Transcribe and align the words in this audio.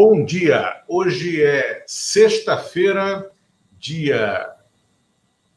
Bom 0.00 0.24
dia. 0.24 0.80
Hoje 0.86 1.42
é 1.42 1.82
sexta-feira, 1.84 3.28
dia 3.80 4.48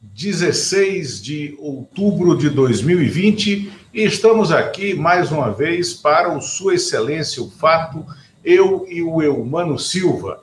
16 0.00 1.22
de 1.22 1.56
outubro 1.60 2.36
de 2.36 2.50
2020 2.50 3.72
e 3.94 4.02
estamos 4.02 4.50
aqui 4.50 4.94
mais 4.94 5.30
uma 5.30 5.52
vez 5.52 5.94
para 5.94 6.36
o 6.36 6.40
Sua 6.40 6.74
Excelência 6.74 7.40
o 7.40 7.52
Fato, 7.52 8.04
eu 8.44 8.84
e 8.88 9.00
o 9.00 9.22
Eumano 9.22 9.78
Silva. 9.78 10.42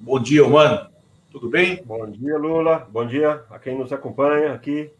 Bom 0.00 0.20
dia, 0.20 0.40
Eumano. 0.40 0.90
Tudo 1.30 1.48
bem? 1.48 1.80
Bom 1.84 2.04
dia, 2.10 2.36
Lula. 2.36 2.88
Bom 2.90 3.06
dia 3.06 3.44
a 3.48 3.60
quem 3.60 3.78
nos 3.78 3.92
acompanha 3.92 4.54
aqui. 4.54 4.90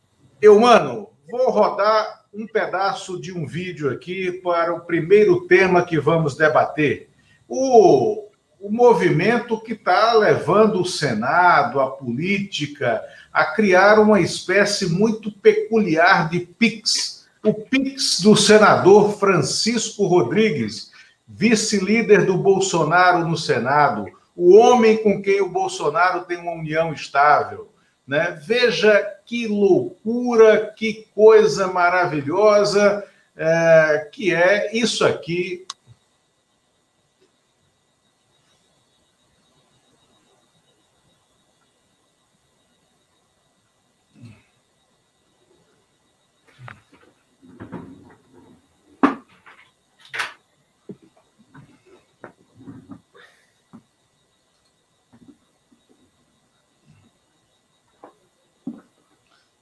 Eumano, 0.41 1.09
vou 1.29 1.51
rodar 1.51 2.23
um 2.33 2.47
pedaço 2.47 3.21
de 3.21 3.37
um 3.37 3.45
vídeo 3.45 3.91
aqui 3.91 4.31
para 4.31 4.73
o 4.73 4.83
primeiro 4.83 5.49
tema 5.49 5.85
que 5.85 5.99
vamos 5.99 6.37
debater. 6.37 7.09
O, 7.49 8.26
o 8.67 8.73
movimento 8.73 9.61
que 9.61 9.75
está 9.75 10.13
levando 10.15 10.81
o 10.81 10.85
Senado, 10.85 11.81
a 11.81 11.89
política, 11.89 13.01
a 13.33 13.45
criar 13.45 14.01
uma 14.01 14.21
espécie 14.21 14.87
muito 14.87 15.31
peculiar 15.31 16.29
de 16.29 16.41
PIX. 16.41 17.29
O 17.45 17.55
PIX 17.55 18.21
do 18.23 18.35
senador 18.35 19.17
Francisco 19.21 20.05
Rodrigues, 20.07 20.91
vice-líder 21.29 22.27
do 22.27 22.37
Bolsonaro 22.37 23.21
no 23.29 23.37
Senado, 23.37 24.07
o 24.35 24.57
homem 24.57 24.97
com 24.97 25.23
quem 25.23 25.41
o 25.41 25.49
Bolsonaro 25.49 26.25
tem 26.25 26.37
uma 26.37 26.53
união 26.53 26.93
estável. 26.93 27.71
Né? 28.05 28.37
Veja 28.45 29.01
que 29.25 29.47
loucura, 29.47 30.75
que 30.77 31.07
coisa 31.15 31.69
maravilhosa 31.69 33.05
é, 33.37 34.09
que 34.11 34.35
é 34.35 34.77
isso 34.77 35.05
aqui 35.05 35.65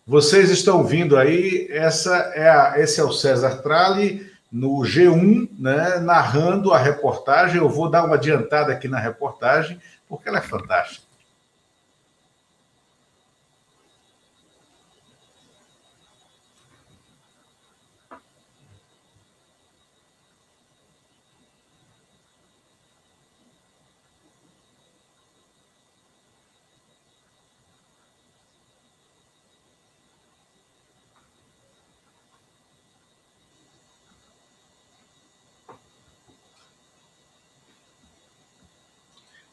Vocês 0.07 0.51
estão 0.51 0.85
vindo 0.85 1.17
aí, 1.17 1.67
essa 1.71 2.15
é 2.35 2.51
a, 2.51 2.75
esse 2.79 3.01
é 3.01 3.05
o 3.05 3.13
César 3.13 3.63
Tralli 3.63 4.31
no 4.53 4.81
G1, 4.81 5.49
né, 5.59 5.99
narrando 5.99 6.75
a 6.75 6.79
reportagem. 6.79 7.57
Eu 7.57 7.71
vou 7.71 7.89
dar 7.89 8.05
uma 8.05 8.17
adiantada 8.17 8.71
aqui 8.71 8.87
na 8.87 8.99
reportagem, 8.99 9.81
porque 10.07 10.29
ela 10.29 10.39
é 10.39 10.43
fantástica. 10.43 11.07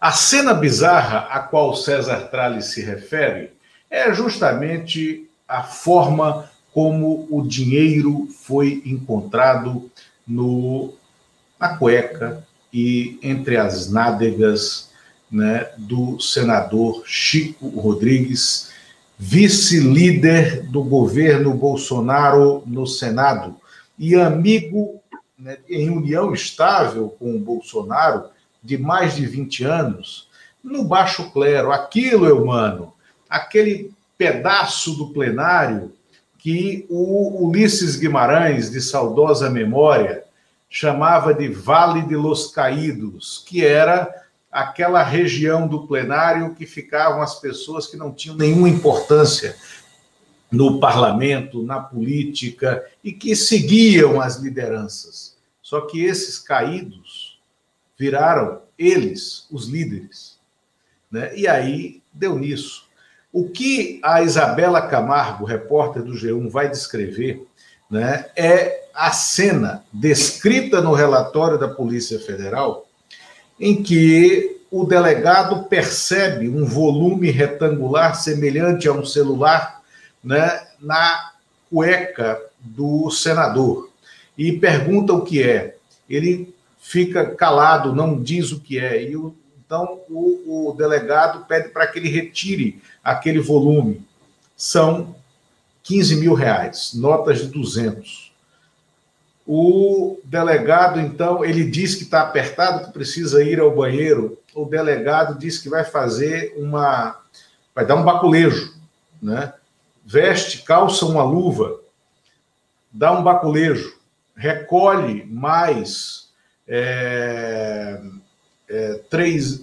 A 0.02 0.12
cena 0.12 0.56
bizarra 0.56 1.28
a 1.30 1.40
qual 1.42 1.76
César 1.76 2.28
Tralli 2.32 2.64
se 2.64 2.82
refere 2.82 3.52
é 3.88 4.12
justamente 4.12 5.30
a 5.48 5.62
forma 5.62 6.50
como 6.74 7.28
o 7.30 7.48
dinheiro 7.48 8.28
foi 8.44 8.82
encontrado 8.84 9.92
no, 10.28 10.92
na 11.60 11.78
cueca 11.78 12.44
e 12.74 13.20
entre 13.22 13.58
as 13.58 13.92
nádegas 13.92 14.90
né, 15.32 15.70
do 15.78 16.20
senador 16.20 17.04
Chico 17.06 17.70
Rodrigues, 17.70 18.72
vice-líder 19.20 20.64
do 20.64 20.84
governo 20.84 21.54
Bolsonaro 21.54 22.64
no 22.66 22.88
Senado 22.88 23.56
e 24.00 24.16
amigo 24.16 25.00
né, 25.38 25.60
em 25.70 25.92
união 25.92 26.34
estável 26.34 27.16
com 27.20 27.36
o 27.36 27.40
Bolsonaro 27.40 28.32
de 28.62 28.78
mais 28.78 29.16
de 29.16 29.26
20 29.26 29.64
anos, 29.64 30.30
no 30.64 30.84
baixo 30.84 31.32
clero, 31.32 31.72
aquilo, 31.72 32.28
é 32.28 32.34
humano, 32.34 32.94
aquele 33.30 33.92
pedaço 34.18 34.96
do 34.96 35.10
plenário 35.10 35.94
que 36.38 36.86
o 36.90 37.48
Ulisses 37.48 37.96
Guimarães, 37.96 38.70
de 38.70 38.82
saudosa 38.82 39.50
memória, 39.50 40.24
chamava 40.70 41.34
de 41.34 41.48
Vale 41.48 42.02
de 42.04 42.16
los 42.16 42.52
Caídos, 42.52 43.44
que 43.48 43.66
era 43.66 44.10
aquela 44.52 45.04
região 45.04 45.68
do 45.68 45.88
plenário 45.88 46.56
que 46.56 46.66
ficavam 46.66 47.22
as 47.22 47.40
pessoas 47.40 47.88
que 47.88 47.98
não 47.98 48.12
tinham 48.12 48.36
nenhuma 48.36 48.70
importância 48.70 49.56
no 50.52 50.80
parlamento, 50.80 51.64
na 51.64 51.80
política 51.80 52.86
e 53.04 53.14
que 53.14 53.36
seguiam 53.36 54.20
as 54.20 54.38
lideranças. 54.38 55.38
Só 55.62 55.82
que 55.82 56.04
esses 56.04 56.38
caídos 56.38 57.01
viraram 58.02 58.64
eles 58.80 59.46
os 59.52 59.68
líderes. 59.68 60.40
Né? 61.12 61.32
E 61.36 61.48
aí 61.48 62.02
deu 62.12 62.36
nisso. 62.40 62.88
O 63.32 63.48
que 63.48 64.00
a 64.04 64.24
Isabela 64.24 64.82
Camargo, 64.88 65.46
repórter 65.46 66.02
do 66.02 66.14
G1, 66.14 66.50
vai 66.50 66.68
descrever 66.68 67.46
né, 67.92 68.26
é 68.36 68.86
a 68.92 69.12
cena 69.12 69.84
descrita 69.94 70.82
no 70.82 70.94
relatório 70.94 71.60
da 71.60 71.68
Polícia 71.68 72.20
Federal, 72.20 72.88
em 73.60 73.84
que 73.84 74.60
o 74.72 74.84
delegado 74.84 75.66
percebe 75.66 76.50
um 76.50 76.66
volume 76.66 77.30
retangular 77.30 78.16
semelhante 78.16 78.88
a 78.88 78.94
um 78.94 79.06
celular 79.06 79.84
né, 80.24 80.60
na 80.80 81.34
cueca 81.70 82.42
do 82.60 83.12
senador 83.12 83.92
e 84.36 84.54
pergunta 84.54 85.14
o 85.14 85.22
que 85.22 85.44
é. 85.44 85.76
Ele 86.10 86.52
fica 86.82 87.36
calado, 87.36 87.96
não 87.96 88.22
diz 88.22 88.52
o 88.52 88.60
que 88.60 88.80
é. 88.80 89.04
E 89.04 89.16
o, 89.16 89.36
então 89.64 90.02
o, 90.10 90.70
o 90.70 90.74
delegado 90.74 91.46
pede 91.46 91.70
para 91.70 91.88
que 91.88 92.00
ele 92.00 92.10
retire 92.10 92.82
aquele 93.04 93.40
volume. 93.40 94.06
São 94.58 95.16
15 95.84 96.18
mil 96.18 96.34
reais, 96.34 96.94
notas 96.94 97.40
de 97.40 97.48
200. 97.48 98.32
O 99.48 100.20
delegado, 100.24 101.00
então, 101.00 101.44
ele 101.44 101.64
diz 101.64 101.96
que 101.96 102.04
está 102.04 102.22
apertado, 102.22 102.86
que 102.86 102.94
precisa 102.94 103.44
ir 103.44 103.60
ao 103.60 103.76
banheiro. 103.76 104.38
O 104.54 104.66
delegado 104.66 105.38
diz 105.38 105.58
que 105.58 105.70
vai 105.70 105.84
fazer 105.84 106.54
uma. 106.58 107.20
vai 107.74 107.86
dar 107.86 107.96
um 107.96 108.04
baculejo, 108.04 108.74
né? 109.22 109.54
Veste, 110.06 110.64
calça 110.64 111.06
uma 111.06 111.24
luva, 111.24 111.80
dá 112.92 113.12
um 113.12 113.24
baculejo, 113.24 113.98
recolhe 114.36 115.26
mais 115.26 116.21
é, 116.74 118.00
é, 118.70 119.02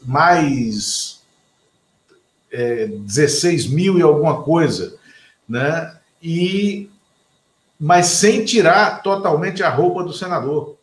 mais 0.04 1.22
é, 2.52 2.86
16 2.86 3.66
mil 3.68 3.98
e 3.98 4.02
alguma 4.02 4.42
coisa, 4.42 4.94
né? 5.48 5.96
E, 6.22 6.90
mas 7.80 8.06
sem 8.08 8.44
tirar 8.44 9.02
totalmente 9.02 9.62
a 9.62 9.70
roupa 9.70 10.04
do 10.04 10.12
senador. 10.12 10.76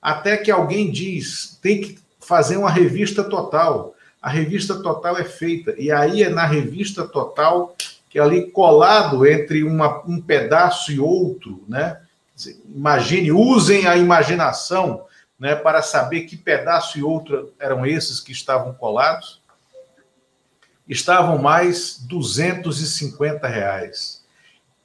Até 0.00 0.36
que 0.36 0.50
alguém 0.50 0.90
diz, 0.90 1.56
tem 1.62 1.80
que 1.80 1.98
fazer 2.18 2.56
uma 2.56 2.70
revista 2.70 3.22
total. 3.22 3.94
A 4.20 4.28
revista 4.28 4.82
total 4.82 5.16
é 5.16 5.24
feita. 5.24 5.76
E 5.78 5.92
aí 5.92 6.24
é 6.24 6.28
na 6.28 6.44
revista 6.44 7.06
total 7.06 7.76
que 8.10 8.18
é 8.18 8.22
ali 8.22 8.50
colado 8.50 9.24
entre 9.24 9.62
uma, 9.62 10.02
um 10.06 10.20
pedaço 10.20 10.90
e 10.90 10.98
outro, 10.98 11.62
né? 11.68 11.98
Imagine, 12.74 13.30
usem 13.30 13.86
a 13.86 13.96
imaginação 13.96 15.04
né, 15.42 15.56
para 15.56 15.82
saber 15.82 16.20
que 16.20 16.36
pedaço 16.36 16.96
e 16.96 17.02
outro 17.02 17.52
eram 17.58 17.84
esses 17.84 18.20
que 18.20 18.30
estavam 18.30 18.72
colados, 18.74 19.42
estavam 20.88 21.36
mais 21.36 21.98
250 21.98 23.48
reais. 23.48 24.24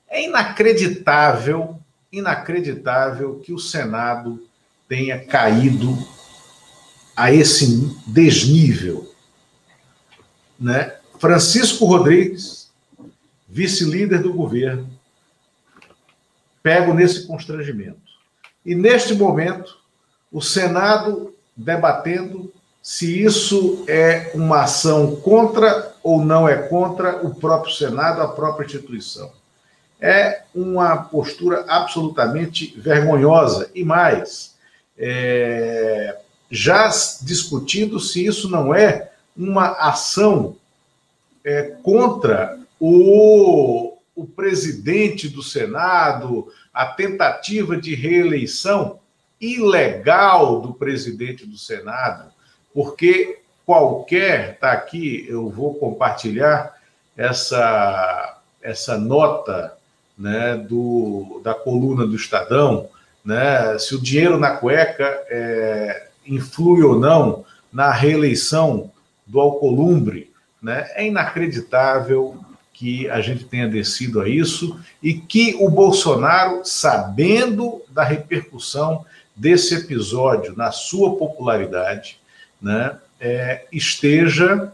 É 0.09 0.23
inacreditável, 0.23 1.79
inacreditável 2.11 3.39
que 3.39 3.53
o 3.53 3.59
Senado 3.59 4.49
tenha 4.89 5.23
caído 5.23 5.95
a 7.15 7.31
esse 7.31 7.95
desnível. 8.07 9.13
Né? 10.59 10.97
Francisco 11.19 11.85
Rodrigues, 11.85 12.71
vice-líder 13.47 14.23
do 14.23 14.33
governo, 14.33 14.89
pego 16.63 16.95
nesse 16.95 17.27
constrangimento. 17.27 18.01
E 18.65 18.73
neste 18.73 19.13
momento, 19.13 19.85
o 20.31 20.41
Senado 20.41 21.33
debatendo 21.55 22.51
se 22.81 23.21
isso 23.21 23.83
é 23.87 24.31
uma 24.33 24.61
ação 24.61 25.17
contra 25.17 25.93
ou 26.01 26.23
não 26.23 26.47
é 26.47 26.55
contra 26.55 27.25
o 27.25 27.35
próprio 27.35 27.73
Senado, 27.73 28.21
a 28.21 28.29
própria 28.29 28.65
instituição. 28.65 29.29
É 29.99 30.43
uma 30.55 30.95
postura 30.95 31.65
absolutamente 31.67 32.73
vergonhosa. 32.77 33.69
E 33.75 33.83
mais, 33.83 34.55
é, 34.97 36.17
já 36.49 36.89
discutindo 37.21 37.99
se 37.99 38.25
isso 38.25 38.49
não 38.49 38.73
é 38.73 39.11
uma 39.35 39.71
ação 39.71 40.55
é, 41.43 41.63
contra 41.83 42.57
o, 42.79 43.97
o 44.15 44.25
presidente 44.25 45.27
do 45.27 45.43
Senado, 45.43 46.47
a 46.73 46.85
tentativa 46.85 47.75
de 47.75 47.95
reeleição 47.95 48.99
ilegal 49.39 50.61
do 50.61 50.73
presidente 50.73 51.45
do 51.45 51.57
Senado, 51.57 52.31
porque 52.73 53.39
qualquer, 53.65 54.53
está 54.53 54.71
aqui, 54.71 55.25
eu 55.27 55.49
vou 55.49 55.75
compartilhar 55.75 56.73
essa, 57.15 58.39
essa 58.61 58.97
nota 58.97 59.73
né, 60.17 60.55
do, 60.55 61.41
da 61.43 61.53
coluna 61.53 62.05
do 62.07 62.15
Estadão, 62.15 62.89
né, 63.23 63.77
se 63.77 63.93
o 63.93 64.01
dinheiro 64.01 64.39
na 64.39 64.51
cueca 64.51 65.03
é, 65.29 66.07
influi 66.25 66.81
ou 66.81 66.97
não 66.97 67.45
na 67.71 67.91
reeleição 67.91 68.91
do 69.25 69.39
Alcolumbre. 69.39 70.31
Né, 70.61 70.89
é 70.95 71.05
inacreditável 71.05 72.37
que 72.73 73.09
a 73.09 73.21
gente 73.21 73.43
tenha 73.43 73.67
descido 73.67 74.21
a 74.21 74.29
isso 74.29 74.79
e 75.01 75.13
que 75.13 75.55
o 75.59 75.69
Bolsonaro, 75.69 76.61
sabendo 76.63 77.81
da 77.89 78.03
repercussão 78.03 79.03
desse 79.37 79.75
episódio 79.75 80.55
na 80.55 80.71
sua 80.71 81.15
popularidade, 81.15 82.19
né, 82.59 82.97
é, 83.19 83.67
esteja 83.71 84.73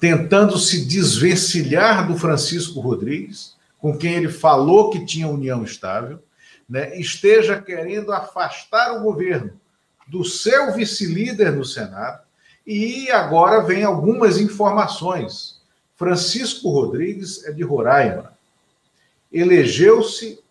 tentando 0.00 0.58
se 0.58 0.86
desvencilhar 0.86 2.08
do 2.08 2.16
Francisco 2.16 2.80
Rodrigues, 2.80 3.54
com 3.78 3.96
quem 3.96 4.14
ele 4.14 4.30
falou 4.30 4.90
que 4.90 5.04
tinha 5.04 5.28
união 5.28 5.62
estável, 5.62 6.22
né, 6.68 6.98
esteja 6.98 7.60
querendo 7.60 8.10
afastar 8.10 8.96
o 8.96 9.02
governo 9.02 9.52
do 10.08 10.24
seu 10.24 10.72
vice-líder 10.72 11.52
no 11.52 11.64
Senado, 11.64 12.22
e 12.66 13.10
agora 13.10 13.62
vem 13.62 13.84
algumas 13.84 14.38
informações. 14.38 15.60
Francisco 15.96 16.70
Rodrigues 16.70 17.44
é 17.44 17.52
de 17.52 17.62
Roraima. 17.62 18.32
Elegeu-se 19.30 20.42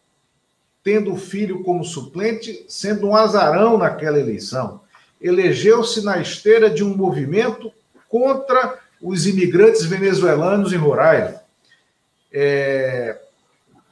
tendo 0.83 1.13
o 1.13 1.17
filho 1.17 1.63
como 1.63 1.83
suplente, 1.83 2.65
sendo 2.67 3.07
um 3.07 3.15
azarão 3.15 3.77
naquela 3.77 4.19
eleição 4.19 4.83
elegeu-se 5.23 6.03
na 6.03 6.17
esteira 6.19 6.69
de 6.69 6.83
um 6.83 6.95
movimento 6.95 7.71
contra 8.09 8.77
os 9.01 9.25
imigrantes 9.25 9.85
venezuelanos 9.85 10.73
em 10.73 10.77
Roraima. 10.77 11.41
É, 12.31 13.17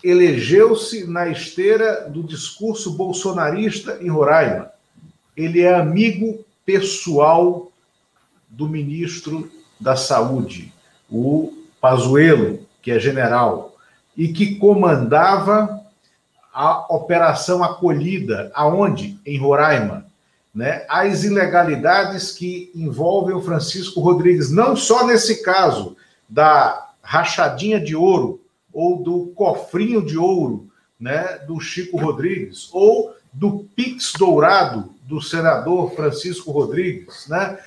elegeu-se 0.03 1.07
na 1.07 1.29
esteira 1.29 2.09
do 2.09 2.21
discurso 2.21 2.91
bolsonarista 2.91 3.97
em 4.01 4.09
Roraima. 4.09 4.71
Ele 5.35 5.61
é 5.61 5.73
amigo 5.73 6.43
pessoal 6.65 7.71
do 8.49 8.67
ministro 8.67 9.49
da 9.79 9.95
Saúde, 9.95 10.73
o 11.09 11.53
Pazuello, 11.79 12.59
que 12.81 12.91
é 12.91 12.99
general, 12.99 13.77
e 14.17 14.27
que 14.33 14.55
comandava 14.55 15.80
a 16.53 16.93
operação 16.93 17.63
acolhida, 17.63 18.51
aonde? 18.53 19.19
Em 19.25 19.37
Roraima 19.37 20.11
né, 20.53 20.85
as 20.89 21.23
ilegalidades 21.23 22.33
que 22.33 22.71
envolvem 22.75 23.35
o 23.35 23.41
Francisco 23.41 24.01
Rodrigues, 24.01 24.51
não 24.51 24.75
só 24.75 25.07
nesse 25.07 25.41
caso 25.41 25.95
da 26.27 26.89
rachadinha 27.01 27.79
de 27.79 27.95
ouro 27.95 28.41
ou 28.71 29.01
do 29.01 29.27
cofrinho 29.27 30.05
de 30.05 30.17
ouro 30.17 30.69
né, 30.99 31.39
do 31.47 31.59
Chico 31.59 31.97
Rodrigues, 31.97 32.69
ou 32.71 33.15
do 33.33 33.65
Pix 33.75 34.13
Dourado 34.17 34.93
do 35.03 35.21
senador 35.21 35.93
Francisco 35.95 36.51
Rodrigues, 36.51 37.27
né, 37.27 37.57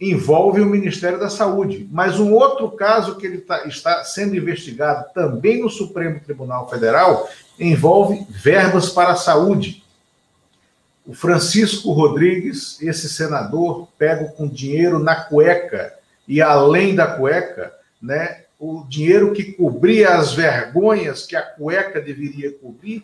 envolve 0.00 0.60
o 0.60 0.66
Ministério 0.66 1.18
da 1.18 1.28
Saúde. 1.28 1.88
Mas 1.90 2.20
um 2.20 2.32
outro 2.32 2.70
caso 2.70 3.16
que 3.16 3.26
ele 3.26 3.38
tá, 3.38 3.66
está 3.66 4.04
sendo 4.04 4.36
investigado 4.36 5.06
também 5.12 5.60
no 5.60 5.68
Supremo 5.68 6.20
Tribunal 6.20 6.68
Federal 6.68 7.28
envolve 7.58 8.26
verbas 8.30 8.90
para 8.90 9.12
a 9.12 9.16
saúde 9.16 9.82
o 11.08 11.14
Francisco 11.14 11.90
Rodrigues, 11.90 12.76
esse 12.82 13.08
senador, 13.08 13.88
pega 13.96 14.26
com 14.26 14.46
dinheiro 14.46 14.98
na 14.98 15.16
cueca 15.16 15.94
e 16.28 16.42
além 16.42 16.94
da 16.94 17.06
cueca, 17.06 17.72
né, 18.00 18.42
o 18.58 18.84
dinheiro 18.86 19.32
que 19.32 19.52
cobria 19.52 20.16
as 20.16 20.34
vergonhas 20.34 21.24
que 21.24 21.34
a 21.34 21.40
cueca 21.40 21.98
deveria 21.98 22.52
cobrir, 22.52 23.02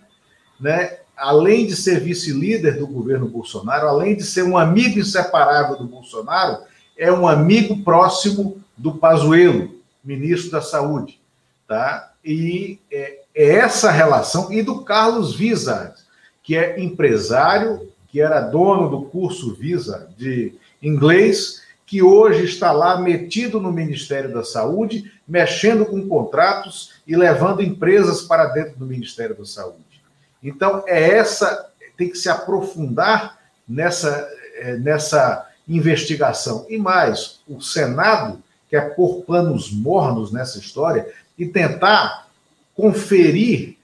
né, 0.61 0.99
além 1.17 1.67
de 1.67 1.75
ser 1.75 1.99
vice-líder 1.99 2.77
do 2.77 2.87
governo 2.87 3.27
Bolsonaro, 3.27 3.89
além 3.89 4.15
de 4.15 4.23
ser 4.23 4.43
um 4.43 4.59
amigo 4.59 4.99
inseparável 4.99 5.79
do 5.79 5.87
Bolsonaro, 5.87 6.59
é 6.97 7.13
um 7.13 7.27
amigo 7.27 7.83
próximo 7.83 8.63
do 8.77 8.95
Pazuello, 8.95 9.75
ministro 10.03 10.51
da 10.51 10.61
Saúde, 10.61 11.21
tá? 11.67 12.13
E 12.25 12.79
é, 12.91 13.21
é 13.35 13.55
essa 13.57 13.91
relação 13.91 14.53
e 14.53 14.63
do 14.63 14.83
Carlos 14.83 15.35
Vizard, 15.35 15.95
que 16.43 16.57
é 16.57 16.81
empresário, 16.81 17.89
que 18.09 18.21
era 18.21 18.41
dono 18.41 18.89
do 18.89 19.03
curso 19.07 19.55
Visa 19.55 20.09
de 20.17 20.55
inglês, 20.81 21.63
que 21.87 22.03
hoje 22.03 22.45
está 22.45 22.73
lá 22.73 23.01
metido 23.01 23.61
no 23.61 23.73
Ministério 23.73 24.33
da 24.33 24.45
Saúde, 24.45 25.13
mexendo 25.27 25.85
com 25.85 26.07
contratos 26.07 26.93
e 27.07 27.17
levando 27.17 27.63
empresas 27.63 28.23
para 28.23 28.47
dentro 28.47 28.79
do 28.79 28.87
Ministério 28.87 29.35
da 29.37 29.45
Saúde. 29.45 30.03
Então, 30.43 30.85
é 30.87 31.11
essa, 31.11 31.71
tem 31.97 32.09
que 32.09 32.19
se 32.19 32.29
aprofundar 32.29 33.39
nessa, 33.67 34.29
é, 34.57 34.77
nessa 34.77 35.49
investigação. 35.69 36.67
E 36.69 36.79
mais, 36.79 37.41
o 37.49 37.61
Senado 37.61 38.43
quer 38.69 38.95
pôr 38.95 39.23
panos 39.23 39.71
mornos 39.73 40.33
nessa 40.33 40.59
história 40.59 41.13
e 41.39 41.47
tentar 41.47 42.29
conferir 42.75 43.77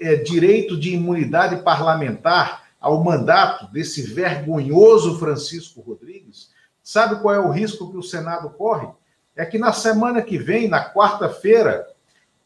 é, 0.00 0.16
direito 0.16 0.76
de 0.76 0.94
imunidade 0.94 1.62
parlamentar 1.62 2.64
ao 2.80 3.04
mandato 3.04 3.70
desse 3.70 4.02
vergonhoso 4.02 5.18
Francisco 5.18 5.80
Rodrigues, 5.80 6.50
sabe 6.82 7.20
qual 7.20 7.34
é 7.34 7.38
o 7.38 7.50
risco 7.50 7.90
que 7.90 7.98
o 7.98 8.02
Senado 8.02 8.48
corre? 8.50 8.88
É 9.36 9.44
que 9.44 9.58
na 9.58 9.72
semana 9.72 10.22
que 10.22 10.38
vem, 10.38 10.68
na 10.68 10.90
quarta-feira, 10.92 11.86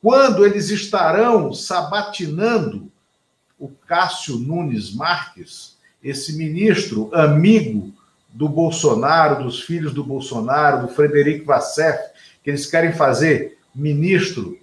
quando 0.03 0.45
eles 0.45 0.71
estarão 0.71 1.53
sabatinando 1.53 2.91
o 3.59 3.69
Cássio 3.69 4.37
Nunes 4.37 4.95
Marques, 4.95 5.77
esse 6.03 6.37
ministro 6.37 7.11
amigo 7.15 7.95
do 8.35 8.49
Bolsonaro, 8.49 9.45
dos 9.45 9.63
filhos 9.63 9.95
do 9.95 10.03
Bolsonaro, 10.03 10.83
do 10.83 10.93
Frederico 10.93 11.47
Vassef, 11.47 11.99
que 12.43 12.51
eles 12.51 12.67
querem 12.67 12.93
fazer 12.93 13.57
ministro 13.73 14.59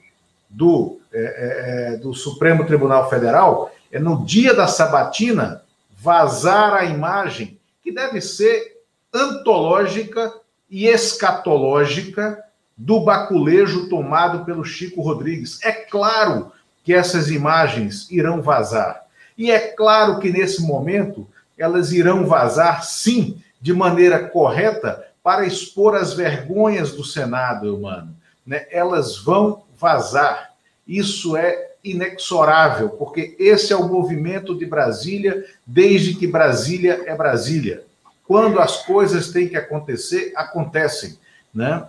do, 0.49 0.99
é, 1.13 1.93
é, 1.93 1.97
do 1.97 2.13
Supremo 2.13 2.65
Tribunal 2.65 3.09
Federal, 3.09 3.73
é 3.89 3.97
no 3.97 4.25
dia 4.25 4.53
da 4.53 4.67
sabatina 4.67 5.63
vazar 5.97 6.73
a 6.73 6.83
imagem 6.83 7.57
que 7.81 7.93
deve 7.93 8.19
ser 8.19 8.81
antológica 9.13 10.33
e 10.69 10.87
escatológica 10.87 12.43
do 12.75 12.99
baculejo 12.99 13.87
tomado 13.87 14.43
pelo 14.43 14.65
Chico 14.65 15.01
Rodrigues. 15.01 15.59
É 15.63 15.71
claro 15.71 16.51
que 16.83 16.93
essas 16.93 17.29
imagens 17.29 18.09
irão 18.11 18.41
vazar. 18.41 19.05
E 19.37 19.49
é 19.49 19.59
claro 19.59 20.19
que 20.19 20.29
nesse 20.29 20.61
momento 20.61 21.27
elas 21.57 21.91
irão 21.91 22.25
vazar, 22.25 22.83
sim, 22.83 23.41
de 23.61 23.73
maneira 23.73 24.27
correta, 24.27 25.07
para 25.23 25.45
expor 25.45 25.95
as 25.95 26.13
vergonhas 26.13 26.93
do 26.93 27.03
Senado, 27.03 27.75
humano. 27.75 28.15
Né? 28.45 28.65
Elas 28.71 29.17
vão 29.17 29.63
vazar. 29.77 30.51
Isso 30.87 31.37
é 31.37 31.71
inexorável, 31.83 32.89
porque 32.89 33.35
esse 33.39 33.71
é 33.73 33.75
o 33.75 33.87
movimento 33.87 34.57
de 34.57 34.65
Brasília 34.65 35.45
desde 35.65 36.15
que 36.15 36.27
Brasília 36.27 37.03
é 37.05 37.15
Brasília. 37.15 37.83
Quando 38.27 38.59
as 38.59 38.85
coisas 38.85 39.31
têm 39.31 39.47
que 39.47 39.55
acontecer, 39.55 40.31
acontecem, 40.35 41.17
né? 41.53 41.87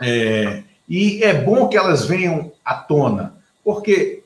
É, 0.00 0.62
e 0.88 1.22
é 1.22 1.34
bom 1.34 1.68
que 1.68 1.76
elas 1.76 2.04
venham 2.04 2.52
à 2.64 2.74
tona, 2.74 3.34
porque 3.64 4.22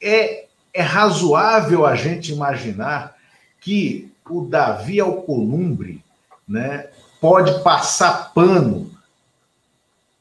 é, 0.00 0.44
é 0.74 0.82
razoável 0.82 1.86
a 1.86 1.94
gente 1.94 2.32
imaginar 2.32 3.16
que 3.60 4.10
o 4.28 4.42
Davi 4.42 5.00
Alcolumbre 5.00 6.02
né, 6.46 6.90
pode 7.20 7.62
passar 7.62 8.32
pano 8.32 8.90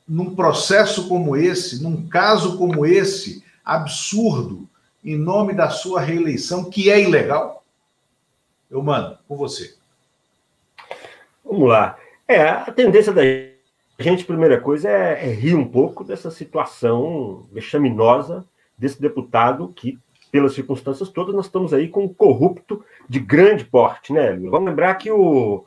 num 0.08 0.36
processo 0.36 1.08
como 1.08 1.38
esse, 1.38 1.82
num 1.82 2.08
caso 2.08 2.58
como 2.58 2.86
esse, 2.86 3.44
absurdo 3.64 4.68
em 5.04 5.18
nome 5.18 5.54
da 5.54 5.70
sua 5.70 6.02
reeleição, 6.02 6.70
que 6.70 6.92
é 6.92 7.02
ilegal? 7.02 7.64
Eu 8.70 8.82
mando, 8.84 9.18
com 9.28 9.36
você. 9.36 9.76
Vamos 11.44 11.70
lá. 11.70 11.98
É, 12.28 12.48
a 12.48 12.72
tendência 12.72 13.12
da 13.12 13.22
gente, 14.00 14.24
primeira 14.24 14.60
coisa, 14.60 14.90
é, 14.90 15.30
é 15.30 15.34
rir 15.34 15.56
um 15.56 15.68
pouco 15.68 16.04
dessa 16.04 16.30
situação 16.30 17.48
vexaminosa 17.52 18.46
desse 18.78 19.02
deputado 19.02 19.72
que, 19.76 19.98
pelas 20.32 20.54
circunstâncias 20.54 21.10
todas, 21.10 21.36
nós 21.36 21.46
estamos 21.46 21.74
aí 21.74 21.88
com 21.88 22.06
um 22.06 22.14
corrupto 22.14 22.84
de 23.08 23.20
grande 23.20 23.66
porte, 23.66 24.14
né? 24.14 24.36
Vamos 24.38 24.70
lembrar 24.70 24.96
que 24.96 25.12
o, 25.12 25.66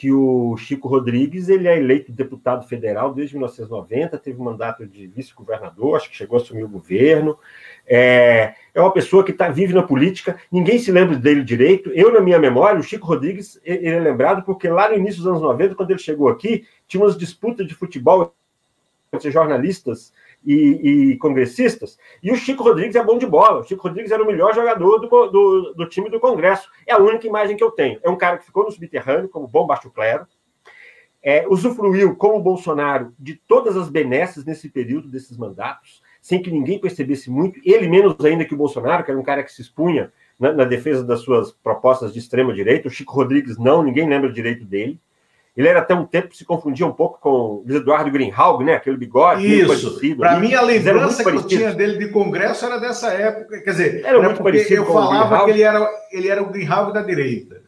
que 0.00 0.10
o 0.10 0.56
Chico 0.56 0.88
Rodrigues 0.88 1.50
ele 1.50 1.68
é 1.68 1.76
eleito 1.76 2.10
deputado 2.10 2.66
federal 2.66 3.12
desde 3.12 3.34
1990, 3.34 4.16
teve 4.16 4.40
um 4.40 4.44
mandato 4.44 4.86
de 4.86 5.06
vice-governador, 5.08 5.94
acho 5.94 6.08
que 6.08 6.16
chegou 6.16 6.38
a 6.38 6.40
assumir 6.40 6.64
o 6.64 6.68
governo. 6.70 7.38
É, 7.86 8.54
é 8.72 8.80
uma 8.80 8.94
pessoa 8.94 9.22
que 9.22 9.30
tá, 9.30 9.50
vive 9.50 9.74
na 9.74 9.82
política, 9.82 10.40
ninguém 10.50 10.78
se 10.78 10.90
lembra 10.90 11.18
dele 11.18 11.44
direito. 11.44 11.90
Eu, 11.90 12.10
na 12.10 12.20
minha 12.22 12.38
memória, 12.38 12.80
o 12.80 12.82
Chico 12.82 13.06
Rodrigues 13.06 13.60
ele 13.62 13.88
é 13.88 14.00
lembrado 14.00 14.42
porque 14.42 14.70
lá 14.70 14.88
no 14.88 14.96
início 14.96 15.18
dos 15.18 15.26
anos 15.26 15.42
90, 15.42 15.74
quando 15.74 15.90
ele 15.90 16.00
chegou 16.00 16.30
aqui, 16.30 16.64
tinha 16.88 17.02
umas 17.02 17.14
disputas 17.14 17.68
de 17.68 17.74
futebol 17.74 18.32
entre 19.12 19.30
jornalistas 19.30 20.14
e, 20.44 20.54
e, 21.12 21.16
congressistas, 21.18 21.98
e 22.22 22.32
o 22.32 22.36
Chico 22.36 22.62
Rodrigues 22.62 22.96
é 22.96 23.04
bom 23.04 23.18
de 23.18 23.26
bola. 23.26 23.60
O 23.60 23.64
Chico 23.64 23.82
Rodrigues 23.82 24.10
era 24.10 24.22
o 24.22 24.26
melhor 24.26 24.54
jogador 24.54 24.98
do, 24.98 25.08
do, 25.28 25.74
do, 25.74 25.88
time 25.88 26.08
do 26.08 26.20
Congresso. 26.20 26.68
É 26.86 26.92
a 26.92 26.98
única 26.98 27.26
imagem 27.26 27.56
que 27.56 27.64
eu 27.64 27.70
tenho. 27.70 28.00
É 28.02 28.08
um 28.08 28.16
cara 28.16 28.38
que 28.38 28.46
ficou 28.46 28.64
no 28.64 28.70
subterrâneo, 28.70 29.28
como 29.28 29.46
bom 29.46 29.66
baixo 29.66 29.90
clero, 29.90 30.26
é, 31.22 31.46
usufruiu, 31.48 32.16
como 32.16 32.36
o 32.36 32.42
Bolsonaro, 32.42 33.12
de 33.18 33.34
todas 33.34 33.76
as 33.76 33.90
benesses 33.90 34.44
nesse 34.44 34.68
período 34.68 35.08
desses 35.08 35.36
mandatos, 35.36 36.02
sem 36.20 36.42
que 36.42 36.50
ninguém 36.50 36.78
percebesse 36.78 37.30
muito, 37.30 37.60
ele 37.64 37.88
menos 37.88 38.16
ainda 38.24 38.44
que 38.44 38.54
o 38.54 38.56
Bolsonaro, 38.56 39.04
que 39.04 39.10
era 39.10 39.20
um 39.20 39.24
cara 39.24 39.42
que 39.42 39.52
se 39.52 39.60
expunha 39.60 40.12
na, 40.38 40.52
na 40.52 40.64
defesa 40.64 41.04
das 41.04 41.20
suas 41.20 41.52
propostas 41.52 42.12
de 42.12 42.18
extrema-direita. 42.18 42.88
O 42.88 42.90
Chico 42.90 43.14
Rodrigues 43.14 43.58
não, 43.58 43.82
ninguém 43.82 44.08
lembra 44.08 44.32
direito 44.32 44.64
dele. 44.64 44.98
Ele 45.56 45.68
era 45.68 45.80
até 45.80 45.94
um 45.94 46.06
tempo 46.06 46.34
se 46.34 46.44
confundia 46.44 46.86
um 46.86 46.92
pouco 46.92 47.20
com 47.20 47.64
o 47.64 47.64
Eduardo 47.68 48.10
Greenhalgh, 48.10 48.64
né? 48.64 48.74
Aquele 48.74 48.96
bigode. 48.96 49.46
Isso. 49.46 50.16
Para 50.16 50.38
mim, 50.38 50.54
a 50.54 50.62
lembrança 50.62 51.24
que 51.24 51.36
eu 51.36 51.42
tinha 51.42 51.72
dele 51.72 51.98
de 51.98 52.12
Congresso 52.12 52.64
era 52.66 52.78
dessa 52.78 53.12
época. 53.12 53.60
Quer 53.60 53.70
dizer, 53.70 54.04
era, 54.04 54.20
muito 54.22 54.42
parecido 54.42 54.82
eu 54.82 54.86
falava 54.86 55.44
que 55.44 55.50
ele 55.50 55.62
era, 55.62 55.90
ele 56.12 56.28
era 56.28 56.42
o 56.42 56.50
Greenhalgh 56.50 56.92
da 56.92 57.02
direita. 57.02 57.62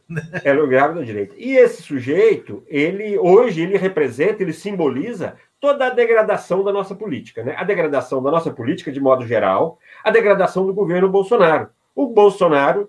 Era 0.45 0.63
o 0.63 0.67
Greenhalgh 0.67 0.95
da 0.95 1.03
direita. 1.03 1.35
E 1.37 1.57
esse 1.57 1.83
sujeito, 1.83 2.63
ele 2.69 3.19
hoje 3.19 3.63
ele 3.63 3.77
representa, 3.77 4.43
ele 4.43 4.53
simboliza 4.53 5.35
toda 5.61 5.87
a 5.87 5.91
degradação 5.91 6.65
da 6.65 6.73
nossa 6.73 6.95
política, 6.95 7.43
né? 7.43 7.55
A 7.57 7.65
degradação 7.65 8.23
da 8.23 8.31
nossa 8.31 8.51
política 8.51 8.93
de 8.93 9.01
modo 9.01 9.27
geral, 9.27 9.79
a 10.05 10.11
degradação 10.11 10.67
do 10.67 10.75
governo 10.75 11.09
Bolsonaro. 11.09 11.69
O 11.95 12.07
Bolsonaro 12.07 12.89